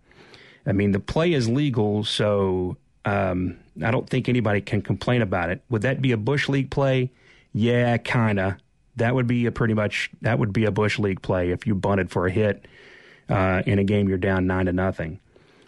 [0.65, 2.77] I mean, the play is legal, so
[3.09, 5.61] um, I don't think anybody can complain about it.
[5.69, 7.11] Would that be a Bush League play?
[7.53, 8.53] Yeah, kind of.
[8.97, 11.73] That would be a pretty much that would be a Bush League play if you
[11.73, 12.67] bunted for a hit
[13.29, 15.19] uh, in a game you're down nine to nothing.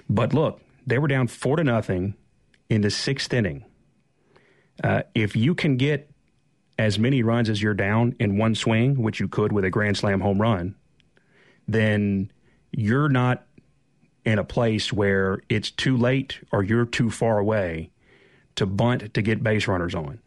[0.09, 2.15] But look, they were down four to nothing
[2.69, 3.63] in the sixth inning.
[4.83, 6.09] Uh, if you can get
[6.77, 9.97] as many runs as you're down in one swing, which you could with a grand
[9.97, 10.75] slam home run,
[11.67, 12.31] then
[12.71, 13.45] you're not
[14.25, 17.89] in a place where it's too late or you're too far away
[18.55, 20.19] to bunt to get base runners on.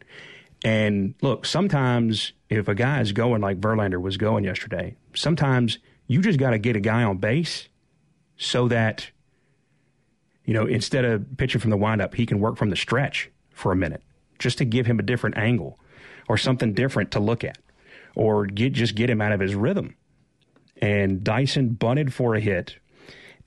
[0.63, 5.77] And look, sometimes if a guy is going like Verlander was going yesterday, sometimes
[6.07, 7.69] you just got to get a guy on base
[8.37, 9.09] so that,
[10.43, 13.71] you know, instead of pitching from the windup, he can work from the stretch for
[13.71, 14.01] a minute
[14.39, 15.79] just to give him a different angle
[16.27, 17.57] or something different to look at
[18.15, 19.95] or get just get him out of his rhythm.
[20.81, 22.77] And Dyson bunted for a hit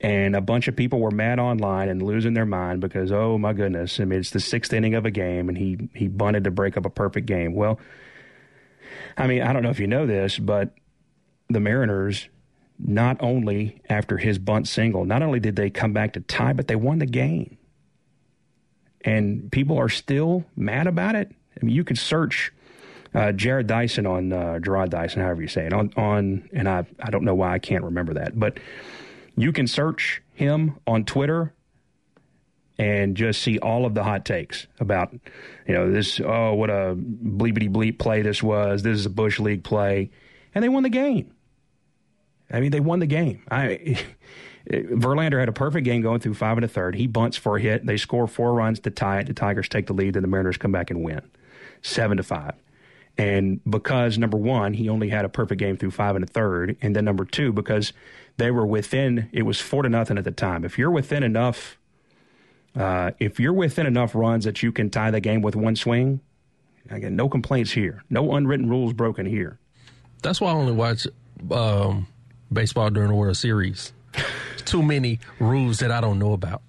[0.01, 3.53] and a bunch of people were mad online and losing their mind because oh my
[3.53, 6.51] goodness, I mean it's the sixth inning of a game and he he bunted to
[6.51, 7.53] break up a perfect game.
[7.53, 7.79] Well,
[9.17, 10.73] I mean I don't know if you know this, but
[11.49, 12.29] the Mariners
[12.77, 16.67] not only after his bunt single, not only did they come back to tie, but
[16.67, 17.57] they won the game.
[19.01, 21.29] And people are still mad about it.
[21.61, 22.53] I mean, you could search
[23.13, 26.85] uh, Jarrod Dyson on uh, Gerard Dyson, however you say it, on on, and I
[27.01, 28.59] I don't know why I can't remember that, but
[29.41, 31.53] you can search him on Twitter
[32.77, 35.13] and just see all of the hot takes about,
[35.67, 38.83] you know, this, oh, what a bleepity bleep play this was.
[38.83, 40.11] This is a Bush League play.
[40.55, 41.33] And they won the game.
[42.51, 43.43] I mean, they won the game.
[43.49, 44.03] I.
[44.69, 46.93] Verlander had a perfect game going through five and a third.
[46.93, 47.87] He bunts for a hit.
[47.87, 49.25] They score four runs to tie it.
[49.25, 51.21] The Tigers take the lead, Then the Mariners come back and win,
[51.81, 52.53] seven to five.
[53.19, 56.77] And because number one, he only had a perfect game through five and a third,
[56.81, 57.91] and then number two, because
[58.37, 59.29] they were within.
[59.33, 60.63] It was four to nothing at the time.
[60.63, 61.77] If you're within enough,
[62.77, 66.21] uh, if you're within enough runs that you can tie the game with one swing,
[66.89, 68.05] again, no complaints here.
[68.09, 69.59] No unwritten rules broken here.
[70.21, 71.05] That's why I only watch
[71.51, 72.07] um,
[72.53, 73.91] baseball during the World Series.
[74.63, 76.61] Too many rules that I don't know about.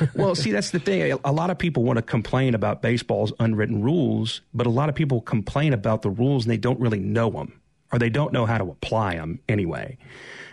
[0.14, 1.18] well, see, that's the thing.
[1.24, 4.94] A lot of people want to complain about baseball's unwritten rules, but a lot of
[4.94, 7.60] people complain about the rules and they don't really know them
[7.92, 9.96] or they don't know how to apply them anyway.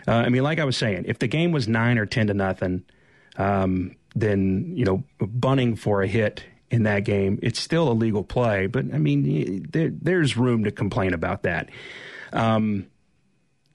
[0.08, 2.34] Uh, I mean, like I was saying, if the game was nine or ten to
[2.34, 2.84] nothing,
[3.36, 8.24] um, then you know, bunting for a hit in that game, it's still a legal
[8.24, 8.66] play.
[8.66, 11.70] But I mean, there, there's room to complain about that.
[12.32, 12.86] Um,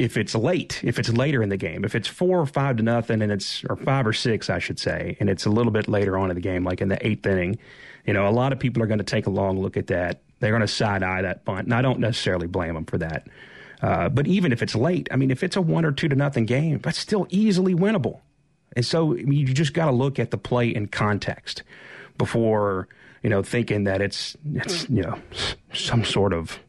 [0.02, 2.84] if it's late, if it's later in the game, if it's four or five to
[2.84, 5.88] nothing, and it's or five or six, I should say, and it's a little bit
[5.88, 7.60] later on in the game, like in the eighth inning,
[8.08, 10.24] you know, a lot of people are going to take a long look at that.
[10.40, 13.28] They're going to side eye that bunt, and I don't necessarily blame them for that.
[13.84, 16.16] Uh, but even if it's late, I mean, if it's a one or two to
[16.16, 18.22] nothing game, that's still easily winnable.
[18.76, 21.62] And so I mean, you just got to look at the play in context
[22.18, 22.88] before
[23.22, 25.20] you know thinking that it's it's you know
[25.74, 26.60] some sort of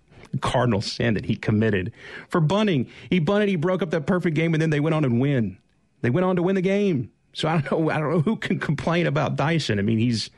[0.40, 1.92] cardinal sin that he committed
[2.28, 2.88] for bunting.
[3.10, 5.58] He bunted, he broke up that perfect game, and then they went on and win.
[6.00, 7.10] They went on to win the game.
[7.32, 7.90] So I don't know.
[7.90, 9.78] I don't know who can complain about Dyson.
[9.78, 10.30] I mean, he's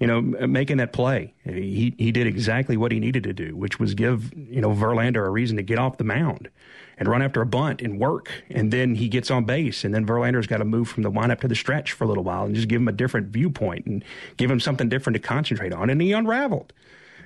[0.00, 1.34] you know, making that play.
[1.44, 5.26] He he did exactly what he needed to do, which was give you know Verlander
[5.26, 6.50] a reason to get off the mound
[6.98, 8.30] and run after a bunt and work.
[8.50, 11.40] And then he gets on base, and then Verlander's got to move from the windup
[11.42, 14.04] to the stretch for a little while and just give him a different viewpoint and
[14.36, 15.90] give him something different to concentrate on.
[15.90, 16.72] And he unraveled.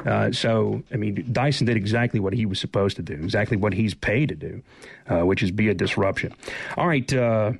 [0.06, 3.74] Uh, so, I mean, Dyson did exactly what he was supposed to do, exactly what
[3.74, 4.62] he's paid to do,
[5.08, 6.34] uh, which is be a disruption.
[6.76, 7.12] All right.
[7.12, 7.52] Uh,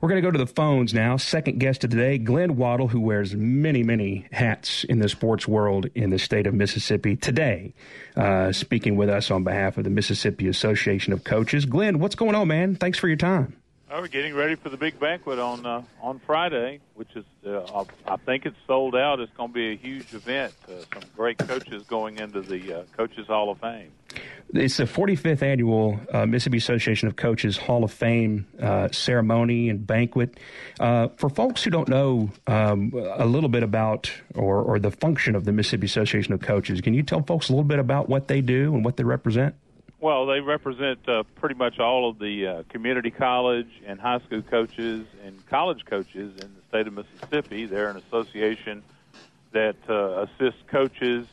[0.00, 1.18] We're going to go to the phones now.
[1.18, 5.46] Second guest of the day, Glenn Waddle, who wears many, many hats in the sports
[5.46, 7.74] world in the state of Mississippi today,
[8.16, 11.66] uh, speaking with us on behalf of the Mississippi Association of Coaches.
[11.66, 12.76] Glenn, what's going on, man?
[12.76, 13.59] Thanks for your time.
[13.90, 17.84] Well, we're getting ready for the big banquet on uh, on Friday, which is uh,
[18.06, 19.18] I think it's sold out.
[19.18, 20.54] It's going to be a huge event.
[20.68, 23.90] Uh, some great coaches going into the uh, Coaches Hall of Fame.
[24.54, 29.84] It's the 45th annual uh, Mississippi Association of Coaches Hall of Fame uh, ceremony and
[29.84, 30.38] banquet.
[30.78, 35.46] for folks who don't know um, a little bit about or, or the function of
[35.46, 38.40] the Mississippi Association of Coaches, can you tell folks a little bit about what they
[38.40, 39.56] do and what they represent?
[40.00, 44.40] Well, they represent uh, pretty much all of the uh, community college and high school
[44.40, 47.66] coaches and college coaches in the state of Mississippi.
[47.66, 48.82] They're an association
[49.52, 51.26] that uh, assists coaches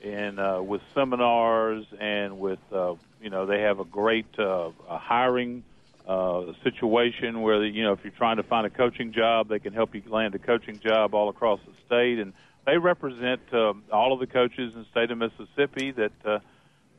[0.00, 4.98] in uh, with seminars and with uh, you know they have a great uh, a
[4.98, 5.62] hiring
[6.08, 9.72] uh, situation where you know if you're trying to find a coaching job, they can
[9.72, 12.32] help you land a coaching job all across the state, and
[12.66, 16.12] they represent uh, all of the coaches in the state of Mississippi that.
[16.24, 16.40] Uh,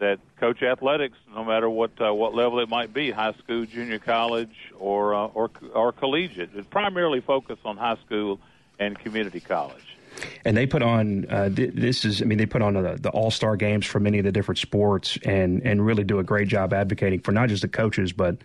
[0.02, 4.00] that coach athletics, no matter what uh, what level it might be, high school, junior
[4.00, 6.50] college, or uh, or or collegiate.
[6.56, 8.40] It primarily focus on high school
[8.80, 9.98] and community college.
[10.44, 13.10] And they put on uh, th- this is I mean they put on the, the
[13.12, 16.48] All Star games for many of the different sports and and really do a great
[16.48, 18.38] job advocating for not just the coaches but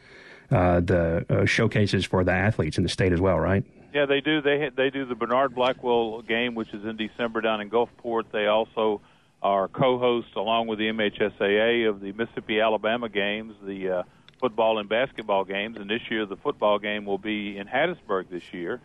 [0.50, 3.64] uh, the uh, showcases for the athletes in the state as well, right?
[3.94, 4.42] Yeah, they do.
[4.42, 8.24] They they do the Bernard Blackwell game, which is in December down in Gulfport.
[8.30, 9.00] They also
[9.46, 14.02] our co-host, along with the MHSAA, of the Mississippi Alabama games, the uh,
[14.40, 15.76] football and basketball games.
[15.78, 18.80] And this year, the football game will be in Hattiesburg this year.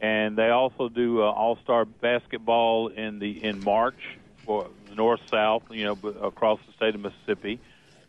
[0.00, 4.00] And they also do uh, All-Star basketball in the in March
[4.38, 7.60] for north south, you know, across the state of Mississippi.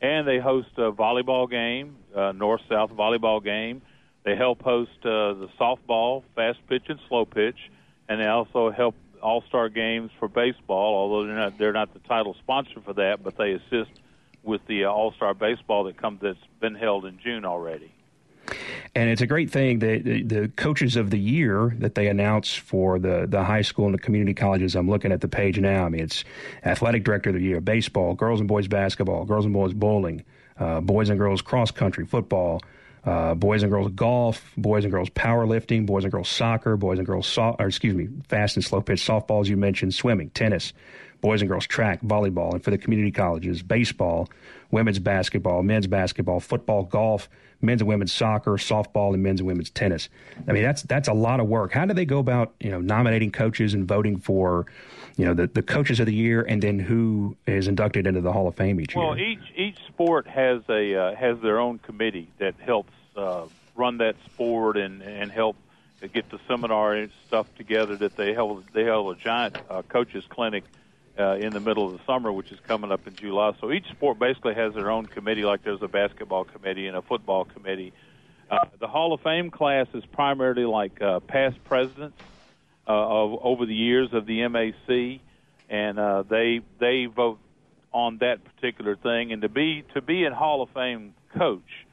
[0.02, 3.82] And they host a volleyball game, uh, north south volleyball game.
[4.24, 7.70] They help host uh, the softball, fast pitch and slow pitch,
[8.08, 12.00] and they also help all Star games for baseball, although they're not they're not the
[12.00, 13.92] title sponsor for that, but they assist
[14.44, 17.92] with the uh, All Star baseball that comes that's been held in June already.
[18.96, 22.98] And it's a great thing that the, coaches of the year that they announce for
[22.98, 24.76] the, the high school and the community colleges.
[24.76, 25.86] I'm looking at the page now.
[25.86, 26.24] I mean, it's
[26.66, 30.24] athletic director of the year, baseball, girls and boys basketball, girls and boys bowling,
[30.58, 32.62] uh, boys and girls cross country, football,
[33.08, 37.08] uh, boys and girls golf, boys and girls powerlifting, boys and girls soccer, boys and
[37.08, 40.74] girls so- or excuse me, fast and slow pitch softball, as you mentioned, swimming, tennis,
[41.22, 44.28] boys and girls track, volleyball, and for the community colleges, baseball,
[44.72, 47.30] women's basketball, men's basketball, football, golf,
[47.62, 50.10] men's and women's soccer, softball, and men's and women's tennis.
[50.48, 51.72] I mean, that's that's a lot of work.
[51.72, 54.66] How do they go about you know nominating coaches and voting for
[55.18, 58.32] you know the, the coaches of the year, and then who is inducted into the
[58.32, 59.38] Hall of Fame each well, year?
[59.38, 63.98] Well, each each sport has a uh, has their own committee that helps uh, run
[63.98, 65.56] that sport and and help
[66.14, 67.96] get the seminar and stuff together.
[67.96, 70.64] That they held they held a giant uh, coaches clinic
[71.18, 73.54] uh, in the middle of the summer, which is coming up in July.
[73.60, 77.02] So each sport basically has their own committee, like there's a basketball committee and a
[77.02, 77.94] football committee.
[78.50, 82.18] Uh, the Hall of Fame class is primarily like uh, past presidents
[82.88, 85.20] uh, of over the years of the MAC,
[85.70, 87.40] and uh, they they vote
[87.92, 89.34] on that particular thing.
[89.34, 91.86] And to be to be a Hall of Fame coach,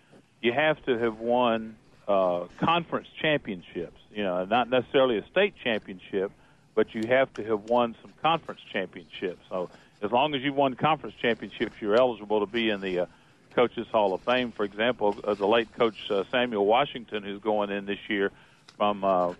[0.42, 4.00] you have to have won uh, conference championships.
[4.12, 6.30] You know, not necessarily a state championship,
[6.74, 9.40] but you have to have won some conference championships.
[9.48, 9.70] So
[10.02, 13.06] as long as you won conference championships, you're eligible to be in the uh,
[13.54, 14.52] Coaches Hall of Fame.
[14.52, 18.32] For example, uh, the late coach uh, Samuel Washington, who's going in this year
[18.76, 19.34] from uh,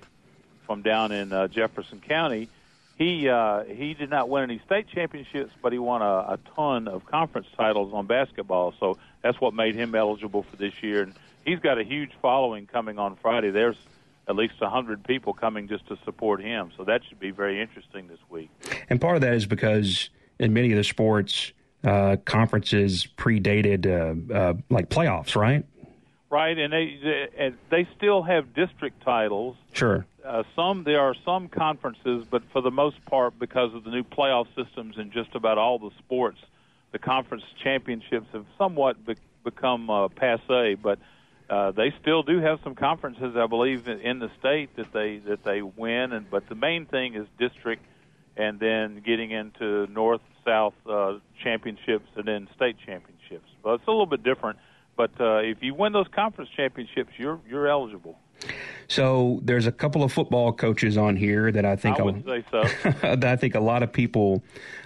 [0.67, 2.49] from down in uh, Jefferson County,
[2.97, 6.89] he uh, he did not win any state championships, but he won a, a ton
[6.89, 8.73] of conference titles on basketball.
[8.79, 11.03] So that's what made him eligible for this year.
[11.03, 13.51] And he's got a huge following coming on Friday.
[13.51, 13.77] There's
[14.29, 16.71] at least 100 people coming just to support him.
[16.77, 18.51] So that should be very interesting this week.
[18.89, 21.53] And part of that is because in many of the sports,
[21.85, 25.65] uh, conferences predated uh, uh, like playoffs, right?
[26.31, 29.57] Right, and they they, they still have district titles.
[29.73, 30.07] Sure.
[30.25, 34.03] Uh, some there are some conferences, but for the most part, because of the new
[34.03, 36.39] playoff systems in just about all the sports,
[36.93, 40.99] the conference championships have somewhat be- become uh, passe, but
[41.51, 45.45] uh, they still do have some conferences, I believe, in the state that they that
[45.45, 46.13] they win.
[46.13, 47.85] And but the main thing is district,
[48.37, 53.49] and then getting into north south uh, championships, and then state championships.
[53.65, 54.59] It's a little bit different.
[54.97, 58.19] But uh, if you win those conference championships, you're you're eligible.
[58.89, 62.45] So there's a couple of football coaches on here that I think I would say
[62.51, 62.63] so.
[63.03, 64.43] that I think a lot of people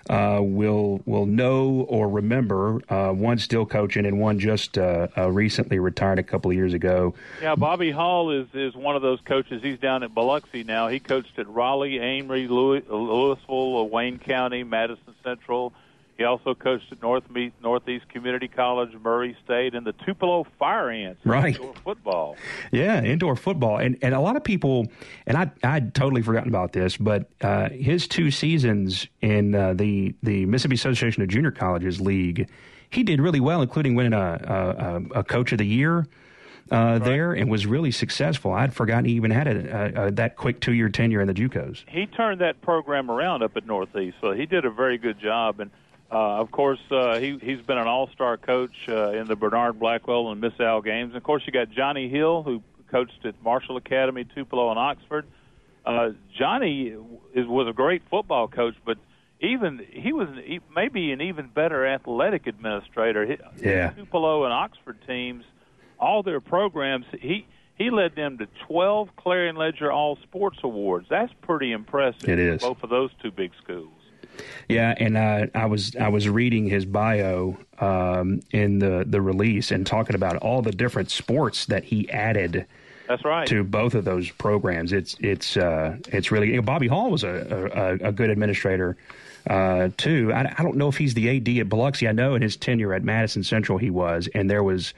[0.09, 2.81] uh, will will know or remember.
[2.89, 6.75] Uh, one still coaching and one just uh, uh, recently retired a couple of years
[6.75, 7.15] ago.
[7.43, 9.63] Yeah, Bobby Hall is is one of those coaches.
[9.63, 10.89] He's down at Biloxi now.
[10.89, 15.73] He coached at Raleigh, Amory, Louis, Louisville, Wayne County, Madison Central.
[16.19, 17.23] He also coached at North
[17.63, 21.25] Northeast Community College, Murray State, and the Tupelo Fire Ants.
[21.25, 21.55] Right.
[21.55, 22.37] Indoor football.
[22.73, 23.79] Yeah, indoor football.
[23.79, 24.89] And and a lot of people,
[25.29, 30.13] and I I'd totally forgotten about this, but uh, his two seasons in uh, the
[30.25, 32.51] the Mississippi Association of Junior Colleges League,
[32.91, 36.05] he did really well, including winning a a, a Coach of the Year.
[36.71, 37.05] Uh, right.
[37.05, 38.53] there and was really successful.
[38.53, 41.33] I'd forgotten he even had a, a, a that quick two year tenure in the
[41.33, 41.85] JUCOs.
[41.89, 45.61] He turned that program around up at Northeast, so he did a very good job.
[45.61, 45.71] And
[46.11, 50.31] uh, of course, uh, he he's been an all-star coach uh, in the Bernard Blackwell
[50.31, 51.09] and Miss Al games.
[51.09, 55.27] And of course, you got Johnny Hill, who coached at Marshall Academy, Tupelo, and Oxford.
[55.85, 56.95] Uh, Johnny
[57.35, 58.97] is was a great football coach, but
[59.41, 60.29] even he was
[60.75, 63.27] maybe an even better athletic administrator.
[63.27, 65.45] He, Yeah, Tupelo and Oxford teams,
[65.99, 67.47] all their programs, he
[67.77, 71.07] he led them to 12 Clarion Ledger All Sports Awards.
[71.09, 72.29] That's pretty impressive.
[72.29, 73.93] It is both of those two big schools.
[74.69, 79.71] Yeah, and uh, I was I was reading his bio um, in the the release
[79.71, 82.67] and talking about all the different sports that he added.
[83.07, 83.47] That's right.
[83.49, 87.25] To both of those programs, it's it's uh, it's really you know, Bobby Hall was
[87.25, 88.97] a a, a good administrator
[89.49, 90.33] uh, too.
[90.33, 92.07] I, I don't know if he's the AD at Biloxi.
[92.07, 94.93] I know in his tenure at Madison Central he was, and there was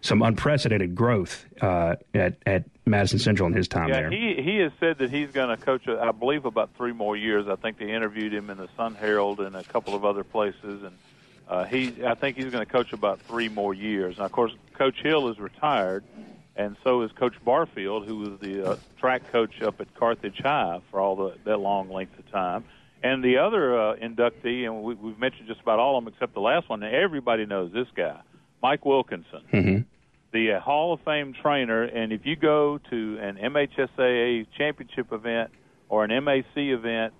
[0.00, 4.10] some unprecedented growth uh, at at Madison Central in his time yeah, there.
[4.10, 5.88] he he has said that he's going to coach.
[5.88, 7.46] I believe about three more years.
[7.48, 10.82] I think they interviewed him in the Sun Herald and a couple of other places,
[10.82, 10.96] and
[11.48, 14.16] uh, he I think he's going to coach about three more years.
[14.16, 16.04] And of course, Coach Hill is retired,
[16.56, 20.80] and so is Coach Barfield, who was the uh, track coach up at Carthage High
[20.90, 22.64] for all the, that long length of time.
[23.00, 26.34] And the other uh, inductee, and we, we've mentioned just about all of them except
[26.34, 26.82] the last one.
[26.82, 28.20] everybody knows this guy,
[28.60, 29.42] Mike Wilkinson.
[29.52, 29.80] Mm-hmm
[30.32, 35.50] the uh, Hall of Fame trainer, and if you go to an MHSAA championship event
[35.88, 37.14] or an MAC event,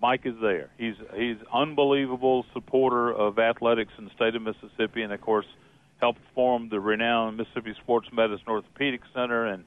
[0.00, 0.70] Mike is there.
[0.78, 5.46] He's he's unbelievable supporter of athletics in the state of Mississippi, and of course
[6.00, 9.46] helped form the renowned Mississippi Sports Medicine Orthopedic Center.
[9.46, 9.64] And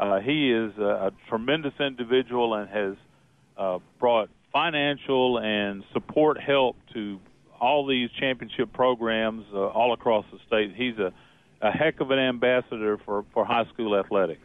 [0.00, 2.94] uh, he is a, a tremendous individual and has
[3.58, 7.20] uh, brought financial and support help to
[7.60, 10.74] all these championship programs uh, all across the state.
[10.74, 11.12] He's a
[11.64, 14.42] a heck of an ambassador for, for high school athletics.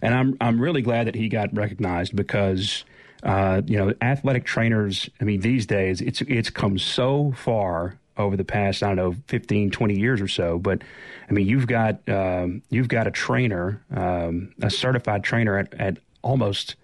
[0.00, 2.84] And I'm I'm really glad that he got recognized because
[3.22, 5.08] uh, you know athletic trainers.
[5.20, 9.16] I mean, these days it's it's come so far over the past I don't know
[9.28, 10.58] 15, 20 years or so.
[10.58, 10.82] But
[11.28, 15.98] I mean, you've got um, you've got a trainer, um, a certified trainer at, at
[16.22, 16.76] almost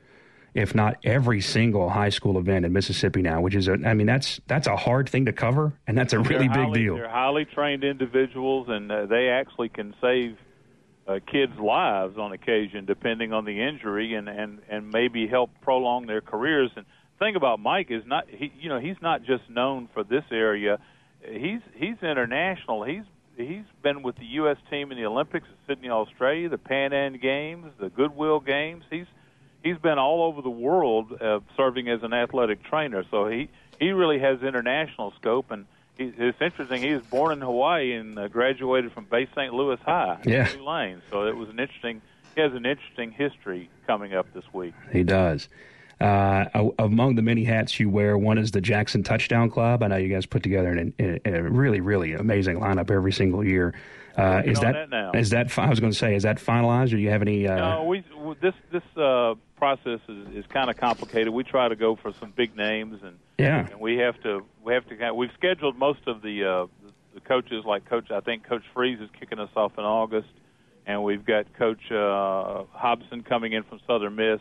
[0.59, 4.09] if not every single high school event in Mississippi now, which is a, I mean,
[4.09, 6.97] that's that's a hard thing to cover, and that's a really they're big deal.
[6.97, 10.37] They're highly trained individuals, and uh, they actually can save
[11.07, 16.07] uh, kids' lives on occasion, depending on the injury, and and and maybe help prolong
[16.07, 16.73] their careers.
[16.75, 20.03] And the thing about Mike is not he, you know, he's not just known for
[20.03, 20.79] this area.
[21.23, 22.83] He's he's international.
[22.83, 23.05] He's
[23.37, 24.57] he's been with the U.S.
[24.71, 28.83] team in the Olympics at Sydney, Australia, the Pan Am Games, the Goodwill Games.
[28.91, 29.07] He's
[29.63, 33.05] he's been all over the world uh, serving as an athletic trainer.
[33.11, 33.49] So he
[33.79, 36.83] he really has international scope, and he, it's interesting.
[36.83, 39.53] He was born in Hawaii and uh, graduated from Bay St.
[39.53, 40.47] Louis High, yeah.
[40.47, 41.03] Tulane.
[41.11, 42.03] So it was an interesting.
[42.35, 44.75] He has an interesting history coming up this week.
[44.93, 45.49] He does.
[46.01, 49.83] Uh, among the many hats you wear, one is the Jackson Touchdown Club.
[49.83, 53.45] I know you guys put together an, a, a really, really amazing lineup every single
[53.45, 53.75] year.
[54.19, 56.97] Uh, is that, that is that I was going to say is that finalized, or
[56.97, 57.47] do you have any?
[57.47, 57.55] Uh...
[57.55, 58.03] No, we
[58.41, 61.33] this this uh, process is, is kind of complicated.
[61.33, 64.75] We try to go for some big names, and yeah, and we have to we
[64.75, 66.67] have to we've scheduled most of the uh,
[67.15, 68.11] the coaches like Coach.
[68.11, 70.31] I think Coach Freeze is kicking us off in August,
[70.85, 74.41] and we've got Coach uh, Hopson coming in from Southern Miss,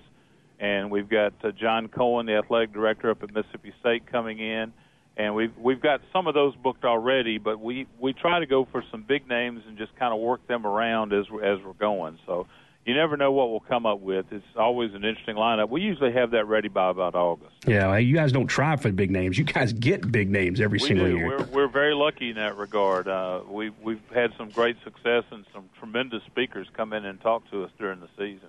[0.60, 4.74] and we've got uh, John Cohen, the athletic director up at Mississippi State, coming in.
[5.18, 8.68] And we've we've got some of those booked already, but we we try to go
[8.72, 12.20] for some big names and just kind of work them around as as we're going.
[12.28, 12.46] So
[12.88, 14.28] you never know what we'll come up with.
[14.32, 15.70] It's always an interesting lineup.
[15.70, 17.54] We usually have that ready by about August.
[17.68, 19.38] Yeah, you guys don't try for big names.
[19.38, 21.18] You guys get big names every we single do.
[21.18, 21.28] year.
[21.28, 23.10] We're, we're very lucky in that regard.
[23.10, 27.50] Uh, we, we've had some great success and some tremendous speakers come in and talk
[27.52, 28.48] to us during the season.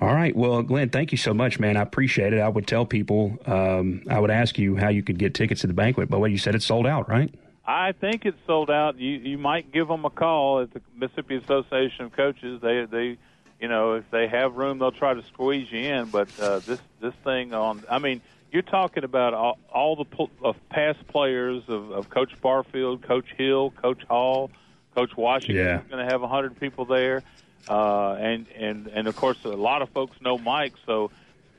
[0.00, 0.34] All right.
[0.34, 1.76] Well, Glenn, thank you so much, man.
[1.76, 2.40] I appreciate it.
[2.40, 5.66] I would tell people, um, I would ask you how you could get tickets to
[5.66, 7.32] the banquet, but what you said it's sold out, right?
[7.66, 8.98] I think it's sold out.
[8.98, 12.60] You you might give them a call at the Mississippi Association of Coaches.
[12.62, 13.18] They they
[13.60, 16.06] you know, if they have room, they'll try to squeeze you in.
[16.06, 18.20] But uh, this this thing on, I mean,
[18.52, 23.26] you're talking about all, all the pl- of past players of, of Coach Barfield, Coach
[23.36, 24.50] Hill, Coach Hall,
[24.94, 25.56] Coach Washington.
[25.56, 25.80] Yeah.
[25.90, 27.22] going to have a hundred people there,
[27.68, 30.74] uh, and and and of course, a lot of folks know Mike.
[30.86, 31.10] So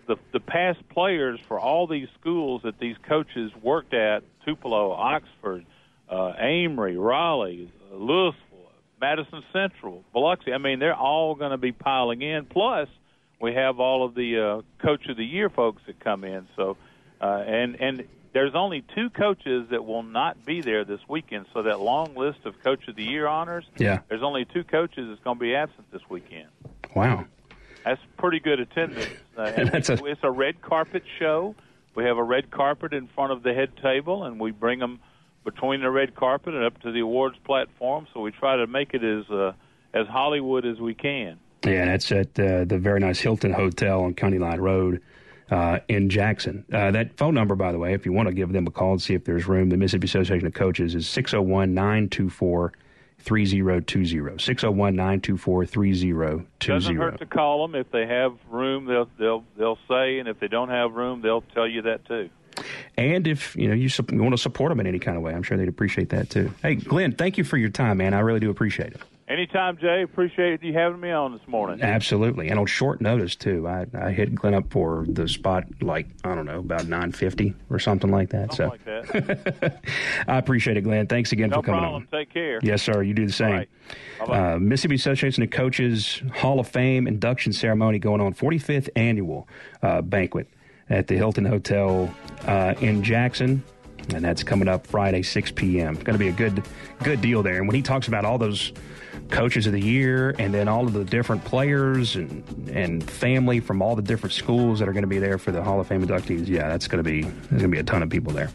[0.07, 5.65] the the past players for all these schools that these coaches worked at Tupelo, Oxford,
[6.09, 8.35] uh, Amory, Raleigh, Louisville,
[8.99, 10.53] Madison Central, Biloxi.
[10.53, 12.45] I mean, they're all going to be piling in.
[12.45, 12.89] Plus,
[13.39, 16.47] we have all of the uh, Coach of the Year folks that come in.
[16.55, 16.77] So,
[17.21, 21.45] uh, and and there's only two coaches that will not be there this weekend.
[21.53, 23.65] So that long list of Coach of the Year honors.
[23.77, 23.99] Yeah.
[24.09, 26.47] There's only two coaches that's going to be absent this weekend.
[26.95, 27.25] Wow.
[27.85, 29.07] That's pretty good attendance.
[29.37, 31.55] Uh, and That's a- it's a red carpet show.
[31.95, 34.99] We have a red carpet in front of the head table, and we bring them
[35.47, 38.05] between the red carpet and up to the awards platform.
[38.13, 39.53] So we try to make it as uh,
[39.93, 41.39] as Hollywood as we can.
[41.65, 45.01] Yeah, that's at uh, the very nice Hilton Hotel on County Line Road
[45.49, 46.65] uh, in Jackson.
[46.71, 48.91] Uh, that phone number, by the way, if you want to give them a call
[48.91, 52.73] and see if there's room, the Mississippi Association of Coaches is 601 924
[53.17, 54.37] 3020.
[54.37, 55.65] 601 924
[56.59, 58.85] Doesn't hurt to call them if they have room.
[58.85, 62.29] They'll they'll they'll say, and if they don't have room, they'll tell you that too.
[62.97, 65.23] And if you know you, sup- you want to support them in any kind of
[65.23, 66.51] way, I'm sure they'd appreciate that too.
[66.63, 68.13] Hey, Glenn, thank you for your time, man.
[68.13, 69.01] I really do appreciate it.
[69.27, 70.03] Anytime, Jay.
[70.03, 71.81] Appreciate you having me on this morning.
[71.81, 73.67] Absolutely, and on short notice too.
[73.67, 77.77] I, I hit Glenn up for the spot like I don't know about 9:50 or
[77.77, 78.53] something like that.
[78.53, 79.81] Something so like that.
[80.29, 81.07] I appreciate it, Glenn.
[81.07, 82.07] Thanks again No for coming problem.
[82.13, 82.19] on.
[82.19, 82.59] Take care.
[82.63, 83.03] Yes, sir.
[83.03, 83.51] You do the same.
[83.51, 83.69] Right.
[84.21, 89.45] Uh, Mississippi Association of Coaches Hall of Fame induction ceremony going on 45th annual
[89.83, 90.47] uh, banquet
[90.89, 92.13] at the Hilton Hotel
[92.45, 93.63] uh, in Jackson.
[94.13, 95.95] And that's coming up Friday, 6 p.m.
[95.95, 96.63] Going to be a good,
[97.03, 97.57] good deal there.
[97.57, 98.71] And when he talks about all those
[99.29, 103.81] coaches of the year, and then all of the different players and and family from
[103.81, 106.05] all the different schools that are going to be there for the Hall of Fame
[106.05, 108.49] inductees, yeah, that's going to be there's going to be a ton of people there.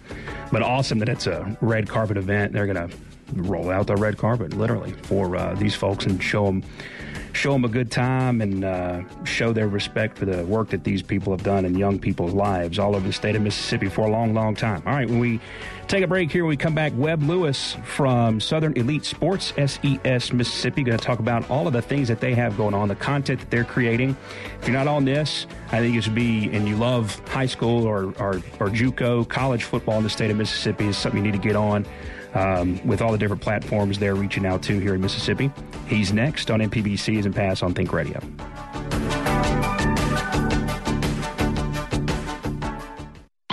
[0.50, 2.52] But awesome that it's a red carpet event.
[2.52, 2.96] They're going to
[3.34, 6.62] roll out the red carpet literally for uh, these folks and show them
[7.32, 11.02] show them a good time and uh, show their respect for the work that these
[11.02, 14.10] people have done in young people's lives all over the state of Mississippi for a
[14.10, 14.82] long, long time.
[14.86, 15.40] All right, when we
[15.88, 20.82] take a break here, we come back, Webb Lewis from Southern Elite Sports, SES Mississippi,
[20.82, 23.40] going to talk about all of the things that they have going on, the content
[23.40, 24.16] that they're creating.
[24.60, 27.86] If you're not on this, I think it should be, and you love high school
[27.86, 31.40] or, or, or JUCO, college football in the state of Mississippi is something you need
[31.40, 31.86] to get on
[32.34, 35.50] um, with all the different platforms they're reaching out to here in Mississippi.
[35.86, 38.20] He's next on MPB Season Pass on Think Radio.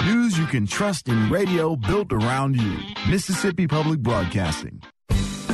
[0.05, 2.77] News you can trust in radio built around you.
[3.09, 4.81] Mississippi Public Broadcasting.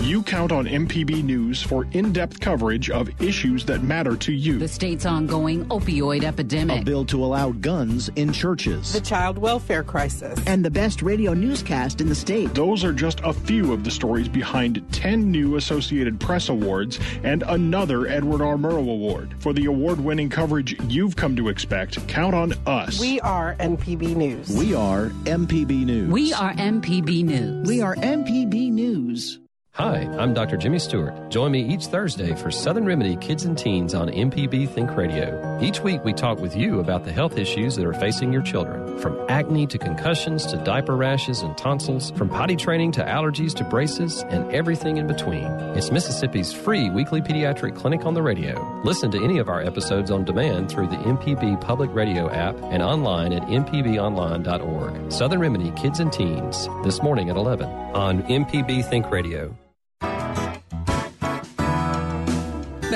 [0.05, 4.59] You count on MPB News for in depth coverage of issues that matter to you.
[4.59, 6.83] The state's ongoing opioid epidemic.
[6.83, 8.93] A bill to allow guns in churches.
[8.93, 10.39] The child welfare crisis.
[10.45, 12.53] And the best radio newscast in the state.
[12.53, 17.41] Those are just a few of the stories behind 10 new Associated Press Awards and
[17.47, 18.57] another Edward R.
[18.57, 19.33] Murrow Award.
[19.39, 22.99] For the award winning coverage you've come to expect, count on us.
[22.99, 24.55] We are MPB News.
[24.55, 26.11] We are MPB News.
[26.11, 27.67] We are MPB News.
[27.67, 29.39] We are MPB News.
[29.75, 30.55] Hi, I'm Dr.
[30.55, 31.29] Jimmy Stewart.
[31.29, 35.59] Join me each Thursday for Southern Remedy Kids and Teens on MPB Think Radio.
[35.61, 38.97] Each week we talk with you about the health issues that are facing your children,
[38.99, 43.65] from acne to concussions to diaper rashes and tonsils, from potty training to allergies to
[43.65, 45.43] braces, and everything in between.
[45.75, 48.81] It's Mississippi's free weekly pediatric clinic on the radio.
[48.85, 52.81] Listen to any of our episodes on demand through the MPB Public Radio app and
[52.81, 55.11] online at mpbonline.org.
[55.11, 59.53] Southern Remedy Kids and Teens, this morning at 11 on MPB Think Radio.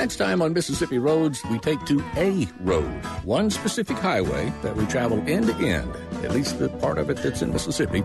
[0.00, 4.86] Next time on Mississippi Roads, we take to a road, one specific highway that we
[4.86, 5.94] travel end to end,
[6.24, 8.02] at least the part of it that's in Mississippi,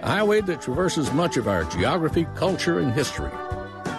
[0.00, 3.30] a highway that traverses much of our geography, culture, and history.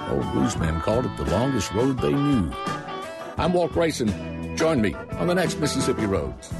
[0.09, 2.51] Old bluesmen called it the longest road they knew.
[3.37, 4.57] I'm Walt Grayson.
[4.57, 6.51] Join me on the next Mississippi Roads.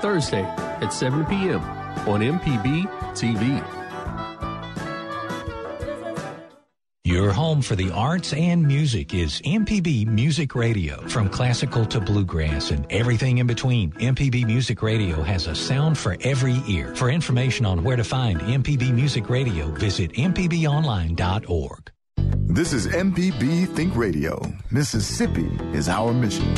[0.00, 1.60] Thursday at 7 p.m.
[2.08, 3.75] on MPB TV.
[7.06, 11.06] Your home for the arts and music is MPB Music Radio.
[11.06, 16.16] From classical to bluegrass and everything in between, MPB Music Radio has a sound for
[16.22, 16.96] every ear.
[16.96, 21.92] For information on where to find MPB Music Radio, visit mpbonline.org.
[22.16, 24.42] This is MPB Think Radio.
[24.72, 26.52] Mississippi is our mission.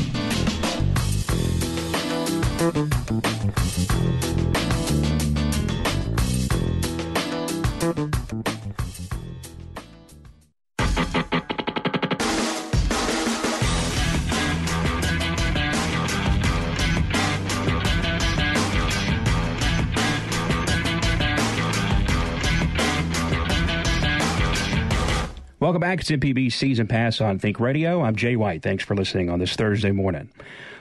[25.69, 26.01] Welcome back.
[26.01, 28.01] It's MPB Season Pass on Think Radio.
[28.01, 28.63] I'm Jay White.
[28.63, 30.31] Thanks for listening on this Thursday morning.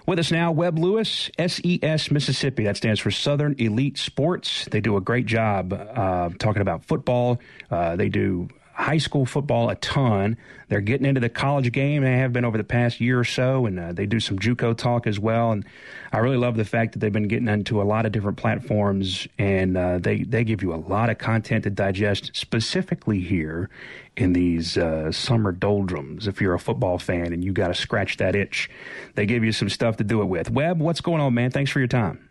[0.06, 2.64] With us now, Webb Lewis, SES Mississippi.
[2.64, 4.66] That stands for Southern Elite Sports.
[4.72, 7.42] They do a great job uh, talking about football.
[7.70, 8.48] Uh, they do
[8.78, 10.38] high school football a ton.
[10.70, 12.04] They're getting into the college game.
[12.04, 14.78] They have been over the past year or so, and uh, they do some JUCO
[14.78, 15.52] talk as well.
[15.52, 15.66] And
[16.14, 19.28] I really love the fact that they've been getting into a lot of different platforms,
[19.40, 23.70] and uh, they they give you a lot of content to digest, specifically here
[24.16, 26.28] in these uh, summer doldrums.
[26.28, 28.70] If you're a football fan and you got to scratch that itch,
[29.16, 30.52] they give you some stuff to do it with.
[30.52, 31.50] Webb, what's going on, man?
[31.50, 32.27] Thanks for your time.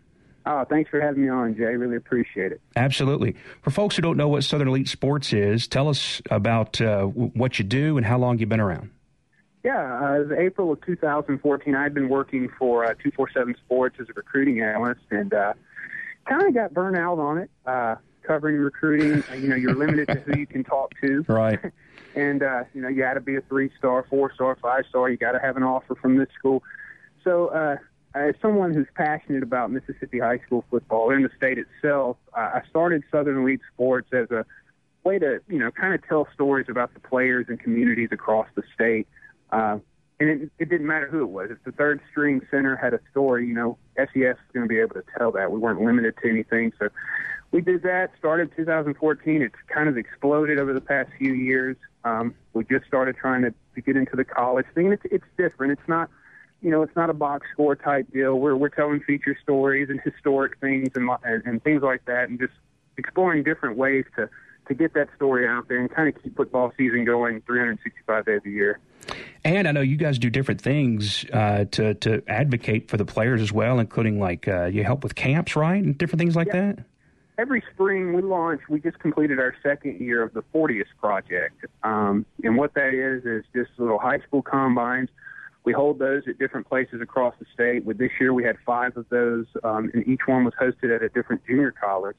[0.49, 1.75] Oh, thanks for having me on, Jay.
[1.75, 2.61] Really appreciate it.
[2.77, 3.35] Absolutely.
[3.61, 7.59] For folks who don't know what Southern Elite Sports is, tell us about uh, what
[7.59, 8.89] you do and how long you've been around.
[9.65, 11.75] Yeah, uh, it was April of 2014.
[11.75, 15.51] I'd been working for uh, 247 Sports as a recruiting analyst and uh,
[16.29, 19.21] kind of got burnt out on it, uh, covering recruiting.
[19.29, 21.25] Uh, you know, you're limited to who you can talk to.
[21.27, 21.59] Right.
[22.15, 25.09] and, uh, you know, you got to be a three star, four star, five star.
[25.09, 26.63] You got to have an offer from this school.
[27.25, 27.75] So, uh,
[28.17, 33.03] as someone who's passionate about Mississippi high school football in the state itself, I started
[33.11, 34.45] Southern Elite Sports as a
[35.03, 38.63] way to, you know, kind of tell stories about the players and communities across the
[38.73, 39.07] state.
[39.51, 39.79] Uh,
[40.19, 41.49] and it, it didn't matter who it was.
[41.51, 44.79] If the third string center had a story, you know, SES is going to be
[44.79, 45.51] able to tell that.
[45.51, 46.73] We weren't limited to anything.
[46.79, 46.89] So
[47.51, 49.41] we did that, started 2014.
[49.41, 51.77] It's kind of exploded over the past few years.
[52.03, 54.91] Um, we just started trying to, to get into the college thing.
[54.91, 55.73] It's, it's different.
[55.73, 56.09] It's not–
[56.61, 58.35] you know, it's not a box score type deal.
[58.39, 62.39] We're we're telling feature stories and historic things and and, and things like that, and
[62.39, 62.53] just
[62.97, 64.29] exploring different ways to
[64.67, 68.41] to get that story out there and kind of keep football season going 365 days
[68.45, 68.79] a year.
[69.43, 73.41] And I know you guys do different things uh, to to advocate for the players
[73.41, 76.73] as well, including like uh, you help with camps, right, and different things like yeah.
[76.73, 76.85] that.
[77.37, 78.61] Every spring we launch.
[78.67, 83.25] We just completed our second year of the 40th project, um, and what that is
[83.25, 85.09] is just little high school combines
[85.67, 87.83] we hold those at different places across the state.
[87.83, 91.03] With this year, we had five of those, um, and each one was hosted at
[91.03, 92.15] a different junior college.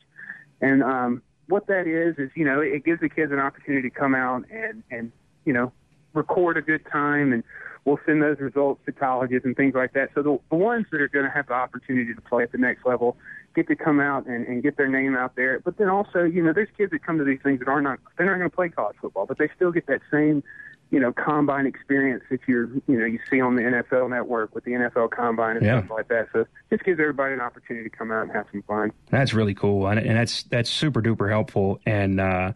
[0.61, 3.95] And um, what that is is, you know, it gives the kids an opportunity to
[3.95, 5.13] come out and and
[5.47, 5.73] you know
[6.13, 7.43] record a good time, and
[7.87, 10.11] we'll send those results to colleges and things like that.
[10.15, 12.59] So the, the ones that are going to have the opportunity to play at the
[12.59, 13.17] next level
[13.57, 15.59] get to come out and, and get their name out there.
[15.61, 17.99] But then also, you know, there's kids that come to these things that are not
[18.19, 20.45] they're not going to play college football, but they still get that same
[20.91, 24.65] you know, combine experience that you're, you know, you see on the NFL network with
[24.65, 25.81] the NFL combine and yeah.
[25.81, 26.29] stuff like that.
[26.33, 28.93] So just gives everybody an opportunity to come out and have some fun.
[29.11, 29.87] That's really cool.
[29.87, 31.81] And, and that's, that's super duper helpful.
[31.85, 32.53] And, uh,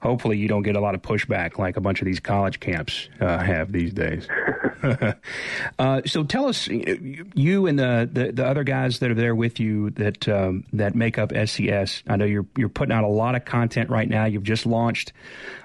[0.00, 3.08] hopefully you don't get a lot of pushback like a bunch of these college camps,
[3.20, 4.28] uh, have these days.
[5.78, 9.58] uh, so tell us, you and the, the, the, other guys that are there with
[9.58, 12.02] you that, um, that make up SES.
[12.06, 14.26] I know you're, you're putting out a lot of content right now.
[14.26, 15.12] You've just launched,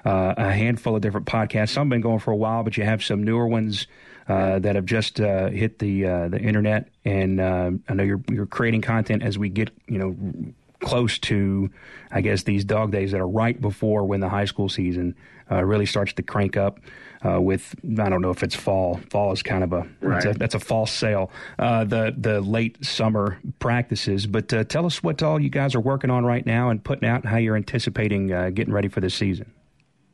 [0.06, 1.70] uh, a handful of different podcasts.
[1.70, 3.86] Some have been going for a while, but you have some newer ones
[4.30, 6.88] uh, that have just uh, hit the uh, the internet.
[7.04, 11.68] And uh, I know you're you're creating content as we get you know close to,
[12.10, 15.16] I guess, these dog days that are right before when the high school season
[15.50, 16.78] uh, really starts to crank up.
[17.22, 18.98] Uh, with I don't know if it's fall.
[19.10, 20.24] Fall is kind of a, right.
[20.24, 21.30] a that's a false sale.
[21.58, 24.26] the the late summer practices.
[24.26, 27.22] But tell us what all you guys are working on right now and putting out,
[27.22, 29.52] and how you're anticipating getting ready for this season.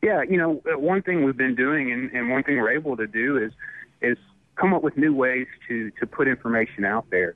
[0.01, 2.97] Yeah, you know, uh, one thing we've been doing, and, and one thing we're able
[2.97, 3.51] to do is
[4.01, 4.17] is
[4.55, 7.35] come up with new ways to to put information out there.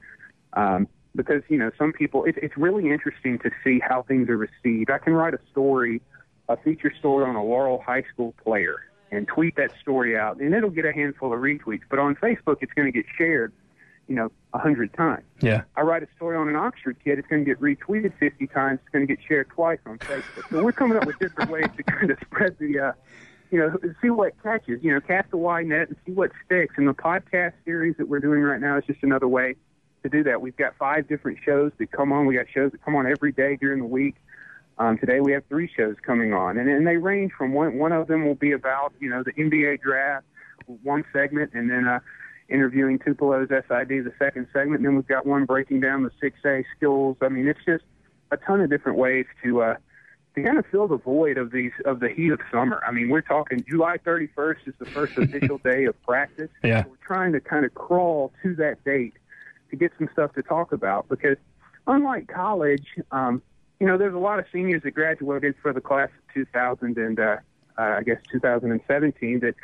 [0.54, 4.38] Um, because you know, some people, it, it's really interesting to see how things are
[4.38, 4.90] received.
[4.90, 6.02] I can write a story,
[6.50, 8.78] a feature story on a Laurel High School player,
[9.12, 11.82] and tweet that story out, and it'll get a handful of retweets.
[11.90, 13.52] But on Facebook, it's going to get shared
[14.12, 15.24] you know, a hundred times.
[15.40, 15.62] Yeah.
[15.78, 18.80] I write a story on an Oxford kid, it's going to get retweeted 50 times.
[18.84, 20.50] It's going to get shared twice on Facebook.
[20.50, 22.92] So we're coming up with different ways to kind of spread the, uh,
[23.52, 24.84] you know, see what catches.
[24.84, 26.76] You know, cast a wide net and see what sticks.
[26.78, 29.56] And the podcast series that we're doing right now is just another way
[30.04, 30.42] to do that.
[30.42, 32.26] We've got five different shows that come on.
[32.26, 34.16] We got shows that come on every day during the week.
[34.78, 37.78] Um, today we have three shows coming on, and, and they range from one.
[37.78, 40.26] One of them will be about you know the NBA draft,
[40.84, 42.00] one segment, and then uh,
[42.52, 44.80] interviewing Tupelo's SID the second segment.
[44.80, 47.18] And then we've got one breaking down the 6A skills.
[47.22, 47.84] I mean, it's just
[48.32, 49.76] a ton of different ways to uh,
[50.36, 52.82] to kind of fill the void of these of the heat of summer.
[52.88, 56.50] I mean, we're talking July 31st is the first official day of practice.
[56.64, 59.14] Yeah, so we're trying to kind of crawl to that date
[59.70, 61.38] to get some stuff to talk about because
[61.88, 63.42] unlike college, um,
[63.80, 67.20] you know, there's a lot of seniors that graduated for the class of 2000 and
[67.20, 67.38] uh,
[67.78, 69.56] uh, I guess 2017 that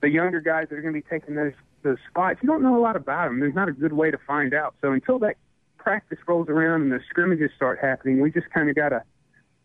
[0.00, 1.52] the younger guys that are going to be taking those
[1.82, 3.40] those spots, you don't know a lot about them.
[3.40, 4.74] There's not a good way to find out.
[4.80, 5.36] So until that
[5.76, 9.02] practice rolls around and the scrimmages start happening, we just kind of got to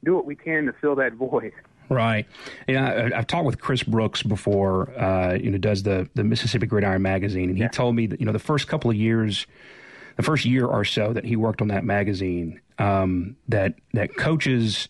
[0.03, 1.53] do what we can to fill that void.
[1.89, 2.25] Right.
[2.67, 4.89] Yeah, I, have talked with Chris Brooks before.
[4.97, 7.69] Uh, you know, does the the Mississippi Gridiron magazine, and he yeah.
[7.69, 9.45] told me that you know the first couple of years,
[10.15, 14.87] the first year or so that he worked on that magazine, um, that that coaches,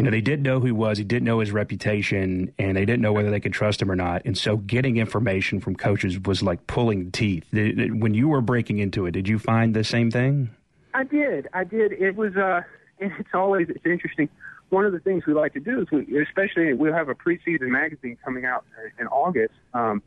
[0.00, 2.86] you know, they didn't know who he was, he didn't know his reputation, and they
[2.86, 4.22] didn't know whether they could trust him or not.
[4.24, 7.44] And so, getting information from coaches was like pulling teeth.
[7.52, 10.48] When you were breaking into it, did you find the same thing?
[10.94, 11.48] I did.
[11.52, 11.92] I did.
[11.92, 12.34] It was.
[12.34, 12.62] Uh,
[13.00, 14.30] and it's always it's interesting
[14.70, 17.68] one of the things we like to do is, we, especially we'll have a preseason
[17.68, 18.64] magazine coming out
[18.98, 20.02] in August, um,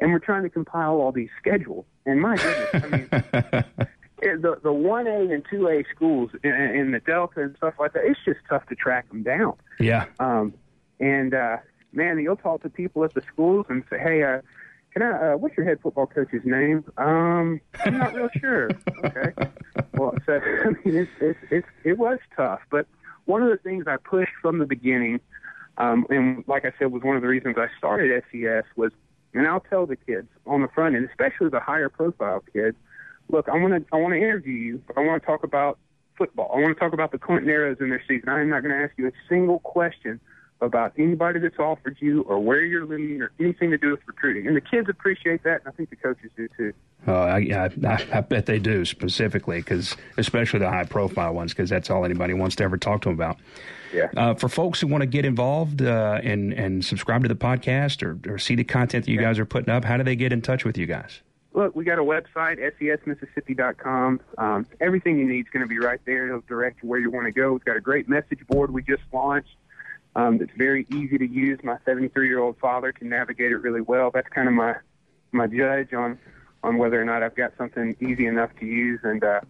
[0.00, 1.84] and we're trying to compile all these schedules.
[2.06, 3.88] And my goodness, I mean,
[4.20, 7.92] the the one A and two A schools in, in the Delta and stuff like
[7.92, 9.54] that, it's just tough to track them down.
[9.78, 10.06] Yeah.
[10.20, 10.54] Um,
[11.00, 11.58] and uh,
[11.92, 14.22] man, you'll talk to people at the schools and say, hey.
[14.22, 14.40] Uh,
[14.90, 16.82] can I, uh, what's your head football coach's name?
[16.96, 18.70] Um, I'm not real sure.
[19.04, 19.32] Okay.
[19.92, 22.86] Well, so, I mean, it's, it's, it's, it was tough, but
[23.26, 25.20] one of the things I pushed from the beginning,
[25.76, 28.90] um, and like I said, was one of the reasons I started SES was,
[29.34, 32.76] and I'll tell the kids on the front end, especially the higher profile kids,
[33.28, 35.78] look, I want to I want to interview you, but I want to talk about
[36.16, 36.50] football.
[36.54, 38.28] I want to talk about the Clinton Arrows in their season.
[38.28, 40.20] I am not going to ask you a single question
[40.60, 44.48] about anybody that's offered you or where you're living or anything to do with recruiting.
[44.48, 46.72] And the kids appreciate that, and I think the coaches do too.
[47.06, 51.70] Oh, I, I, I bet they do specifically, because especially the high profile ones, because
[51.70, 53.38] that's all anybody wants to ever talk to them about.
[53.94, 54.08] Yeah.
[54.16, 58.02] Uh, for folks who want to get involved uh, and and subscribe to the podcast
[58.02, 59.28] or, or see the content that you yeah.
[59.28, 61.22] guys are putting up, how do they get in touch with you guys?
[61.54, 64.20] Look, we got a website, sesmississippi.com.
[64.36, 66.26] Um, everything you need is going to be right there.
[66.26, 67.52] It'll direct you where you want to go.
[67.52, 69.56] We've got a great message board we just launched
[70.18, 71.60] um, it's very easy to use.
[71.62, 74.10] My 73 year old father can navigate it really well.
[74.12, 74.74] That's kind of my
[75.30, 76.18] my judge on
[76.64, 78.98] on whether or not I've got something easy enough to use.
[79.04, 79.40] And uh,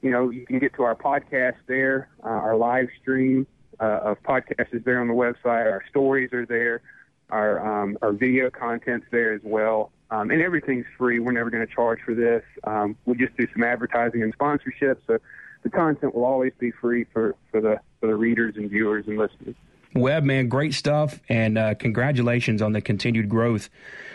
[0.00, 3.46] you know, you can get to our podcast there, uh, our live stream
[3.80, 5.70] uh, of podcasts is there on the website.
[5.70, 6.80] Our stories are there.
[7.28, 9.92] Our um, our video content's there as well.
[10.14, 11.18] Um, and everything's free.
[11.18, 12.42] We're never going to charge for this.
[12.64, 15.18] Um, we just do some advertising and sponsorship, so
[15.62, 19.18] the content will always be free for, for the for the readers and viewers and
[19.18, 19.56] listeners.
[19.94, 23.70] Webb, man, great stuff, and uh, congratulations on the continued growth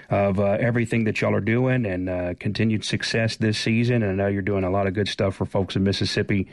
[0.10, 4.04] of uh, everything that y'all are doing and uh, continued success this season.
[4.04, 6.50] And I know you're doing a lot of good stuff for folks in Mississippi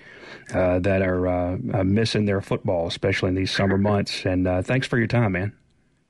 [0.54, 4.24] uh, that are uh, uh, missing their football, especially in these summer months.
[4.24, 5.52] And thanks for your time, man.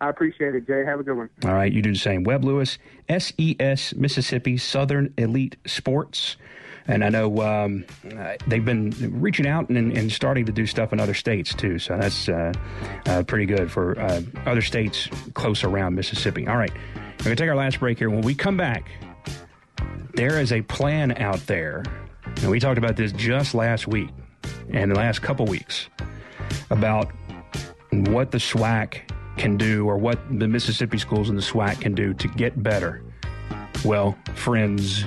[0.00, 0.84] I appreciate it, Jay.
[0.84, 1.30] Have a good one.
[1.44, 2.24] All right, you do the same.
[2.24, 2.78] Webb Lewis,
[3.08, 6.36] SES Mississippi Southern Elite Sports.
[6.88, 7.84] And I know um,
[8.46, 11.80] they've been reaching out and, and, starting to do stuff in other states too.
[11.80, 12.52] So that's uh,
[13.06, 16.46] uh, pretty good for uh, other states close around Mississippi.
[16.46, 16.70] All right,
[17.18, 18.08] we're going to take our last break here.
[18.08, 18.88] When we come back,
[20.14, 21.82] there is a plan out there.
[22.42, 24.10] And we talked about this just last week
[24.70, 25.88] and the last couple weeks
[26.70, 27.10] about
[27.90, 32.14] what the SWAC can do or what the Mississippi schools in the SWAC can do
[32.14, 33.02] to get better.
[33.84, 35.04] Well, friends,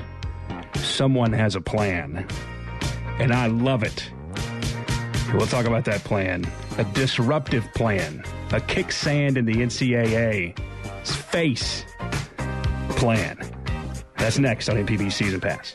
[0.75, 2.27] someone has a plan,
[3.19, 4.09] and I love it.
[5.33, 6.49] We'll talk about that plan.
[6.77, 11.85] A disruptive plan, a kick sand in the NCAA's face
[12.89, 13.37] plan.
[14.17, 15.73] That's next on MPB Season Pass.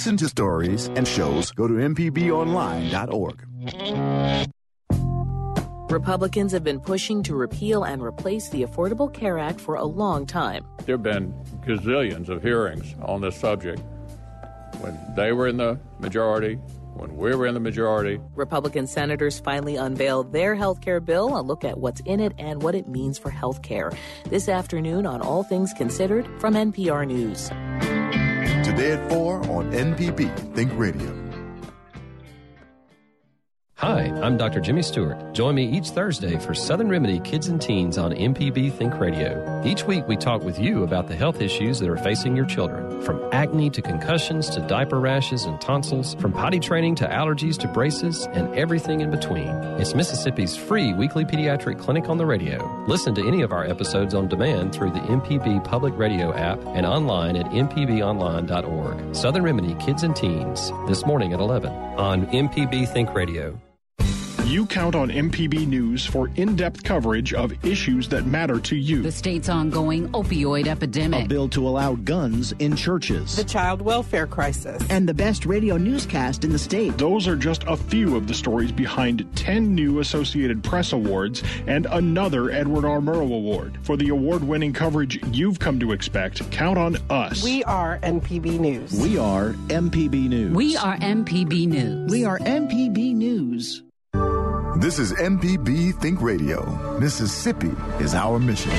[0.00, 3.44] Listen to stories and shows, go to MPBOnline.org.
[5.90, 10.24] Republicans have been pushing to repeal and replace the Affordable Care Act for a long
[10.24, 10.64] time.
[10.86, 11.34] There have been
[11.66, 13.82] gazillions of hearings on this subject
[14.78, 16.54] when they were in the majority,
[16.94, 18.18] when we were in the majority.
[18.34, 22.62] Republican senators finally unveiled their health care bill, a look at what's in it and
[22.62, 23.92] what it means for health care.
[24.30, 27.50] This afternoon on All Things Considered from NPR News.
[28.80, 31.29] At 4 on MPB Think Radio.
[33.80, 34.60] Hi, I'm Dr.
[34.60, 35.32] Jimmy Stewart.
[35.32, 39.62] Join me each Thursday for Southern Remedy Kids and Teens on MPB Think Radio.
[39.64, 43.00] Each week, we talk with you about the health issues that are facing your children,
[43.00, 47.68] from acne to concussions to diaper rashes and tonsils, from potty training to allergies to
[47.68, 49.48] braces, and everything in between.
[49.80, 52.84] It's Mississippi's free weekly pediatric clinic on the radio.
[52.86, 56.84] Listen to any of our episodes on demand through the MPB Public Radio app and
[56.84, 59.16] online at mpbonline.org.
[59.16, 63.58] Southern Remedy Kids and Teens, this morning at 11 on MPB Think Radio.
[64.50, 69.00] You count on MPB News for in depth coverage of issues that matter to you.
[69.00, 71.26] The state's ongoing opioid epidemic.
[71.26, 73.36] A bill to allow guns in churches.
[73.36, 74.82] The child welfare crisis.
[74.90, 76.98] And the best radio newscast in the state.
[76.98, 81.86] Those are just a few of the stories behind 10 new Associated Press Awards and
[81.86, 82.98] another Edward R.
[82.98, 83.78] Murrow Award.
[83.82, 87.44] For the award winning coverage you've come to expect, count on us.
[87.44, 89.00] We are MPB News.
[89.00, 90.56] We are MPB News.
[90.56, 92.10] We are MPB News.
[92.10, 93.84] We are MPB News.
[94.76, 96.64] This is MPB Think Radio.
[97.00, 98.70] Mississippi is our mission.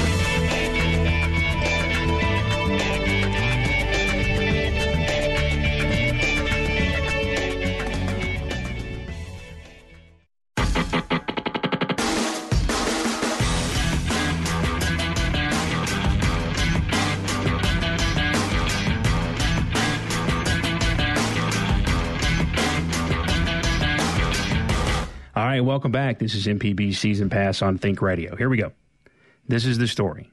[25.72, 26.20] Welcome back.
[26.20, 28.36] This is MPB Season Pass on Think Radio.
[28.36, 28.74] Here we go.
[29.48, 30.30] This is the story.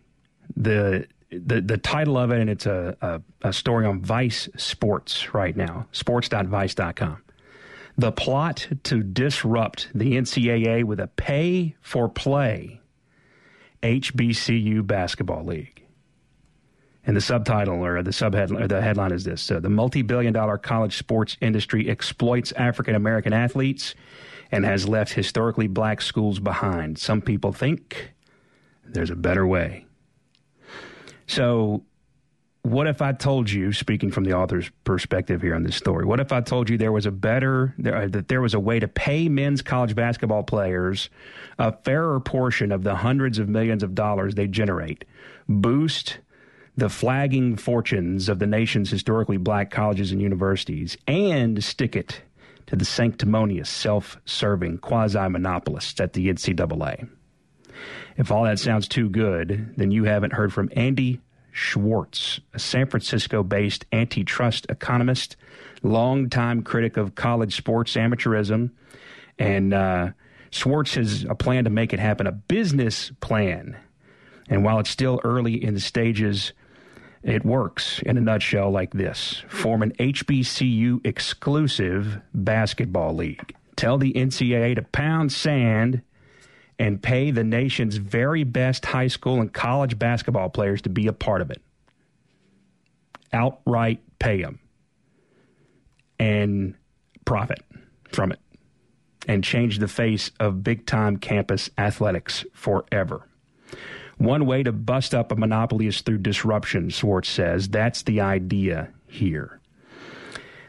[0.56, 5.32] The the the title of it, and it's a, a, a story on Vice Sports
[5.34, 7.22] right now, sports.vice.com.
[7.96, 12.80] The plot to disrupt the NCAA with a pay for play
[13.84, 15.84] HBCU basketball league.
[17.06, 20.58] And the subtitle or the subhead or the headline is this: uh, The multi-billion dollar
[20.58, 23.94] college sports industry exploits African American athletes
[24.50, 26.98] and has left historically black schools behind.
[26.98, 28.12] Some people think
[28.84, 29.86] there's a better way.
[31.26, 31.84] So,
[32.62, 36.20] what if I told you, speaking from the author's perspective here on this story, what
[36.20, 38.80] if I told you there was a better, there, uh, that there was a way
[38.80, 41.08] to pay men's college basketball players
[41.58, 45.04] a fairer portion of the hundreds of millions of dollars they generate,
[45.48, 46.18] boost
[46.76, 52.22] the flagging fortunes of the nation's historically black colleges and universities, and stick it
[52.68, 57.08] to the sanctimonious, self serving quasi monopolists at the NCAA.
[58.18, 62.86] If all that sounds too good, then you haven't heard from Andy Schwartz, a San
[62.86, 65.36] Francisco based antitrust economist,
[65.82, 68.70] longtime critic of college sports amateurism.
[69.38, 70.10] And uh,
[70.50, 73.78] Schwartz has a plan to make it happen, a business plan.
[74.50, 76.52] And while it's still early in the stages,
[77.22, 83.54] it works in a nutshell like this form an HBCU exclusive basketball league.
[83.76, 86.02] Tell the NCAA to pound sand
[86.78, 91.12] and pay the nation's very best high school and college basketball players to be a
[91.12, 91.60] part of it.
[93.32, 94.58] Outright pay them
[96.18, 96.74] and
[97.24, 97.62] profit
[98.12, 98.40] from it
[99.26, 103.28] and change the face of big time campus athletics forever.
[104.18, 107.68] One way to bust up a monopoly is through disruption, Schwartz says.
[107.68, 109.60] That's the idea here.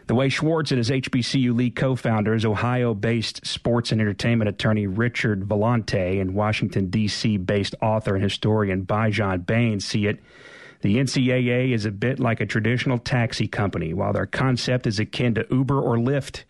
[0.06, 4.88] The way Schwartz and his HBCU League co founders, Ohio based sports and entertainment attorney
[4.88, 7.38] Richard Vellante and Washington, D.C.
[7.38, 10.20] based author and historian Bijan Bayne see it,
[10.82, 13.94] the NCAA is a bit like a traditional taxi company.
[13.94, 16.44] While their concept is akin to Uber or Lyft,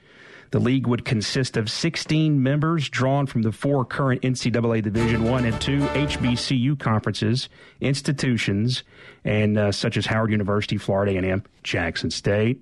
[0.51, 5.45] the league would consist of 16 members drawn from the four current NCAA Division One
[5.45, 7.49] and Two HBCU conferences,
[7.81, 8.83] institutions,
[9.23, 12.61] and uh, such as Howard University, Florida A&M, Jackson State.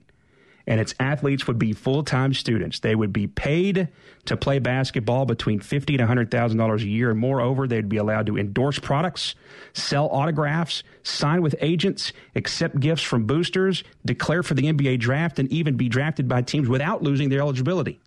[0.69, 2.79] And its athletes would be full-time students.
[2.79, 3.87] They would be paid
[4.25, 7.95] to play basketball between fifty to hundred thousand dollars a year, and moreover, they'd be
[7.95, 9.33] allowed to endorse products,
[9.71, 15.49] sell autographs, sign with agents, accept gifts from boosters, declare for the NBA draft, and
[15.53, 18.01] even be drafted by teams without losing their eligibility.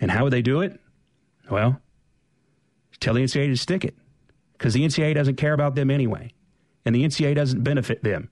[0.00, 0.80] And how would they do it?
[1.48, 1.80] Well,
[2.98, 3.94] tell the NCAA to stick it,
[4.54, 6.32] because the NCAA doesn't care about them anyway,
[6.84, 8.30] and the NCAA doesn't benefit them.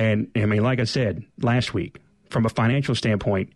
[0.00, 1.98] And I mean, like I said last week,
[2.30, 3.52] from a financial standpoint,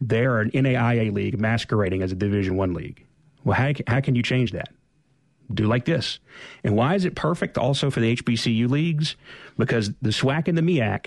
[0.00, 3.06] they're an NAIA league masquerading as a Division One league.
[3.44, 4.70] Well, how, how can you change that?
[5.54, 6.18] Do like this.
[6.64, 9.14] And why is it perfect also for the HBCU leagues?
[9.56, 11.06] Because the SWAC and the MEAC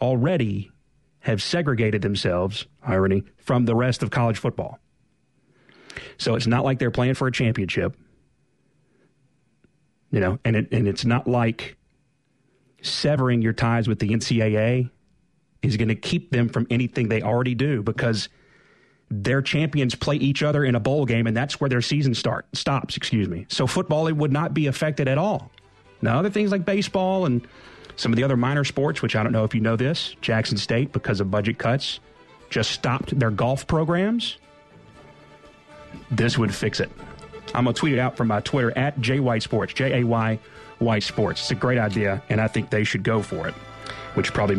[0.00, 0.70] already
[1.18, 4.78] have segregated themselves, irony, from the rest of college football.
[6.16, 7.96] So it's not like they're playing for a championship.
[10.12, 11.76] You know, and it, and it's not like
[12.86, 14.90] severing your ties with the NCAA
[15.62, 18.28] is going to keep them from anything they already do because
[19.10, 22.46] their champions play each other in a bowl game and that's where their season start
[22.54, 23.46] stops excuse me.
[23.48, 25.50] So football it would not be affected at all.
[26.02, 27.46] Now other things like baseball and
[27.96, 30.58] some of the other minor sports which i don't know if you know this jackson
[30.58, 31.98] state because of budget cuts
[32.50, 34.36] just stopped their golf programs.
[36.10, 36.90] This would fix it.
[37.54, 40.38] I'm going to tweet it out from my twitter at jwhitesports j-a-y
[40.78, 41.40] white sports.
[41.40, 43.54] It's a great idea and i think they should go for it
[44.14, 44.54] which probably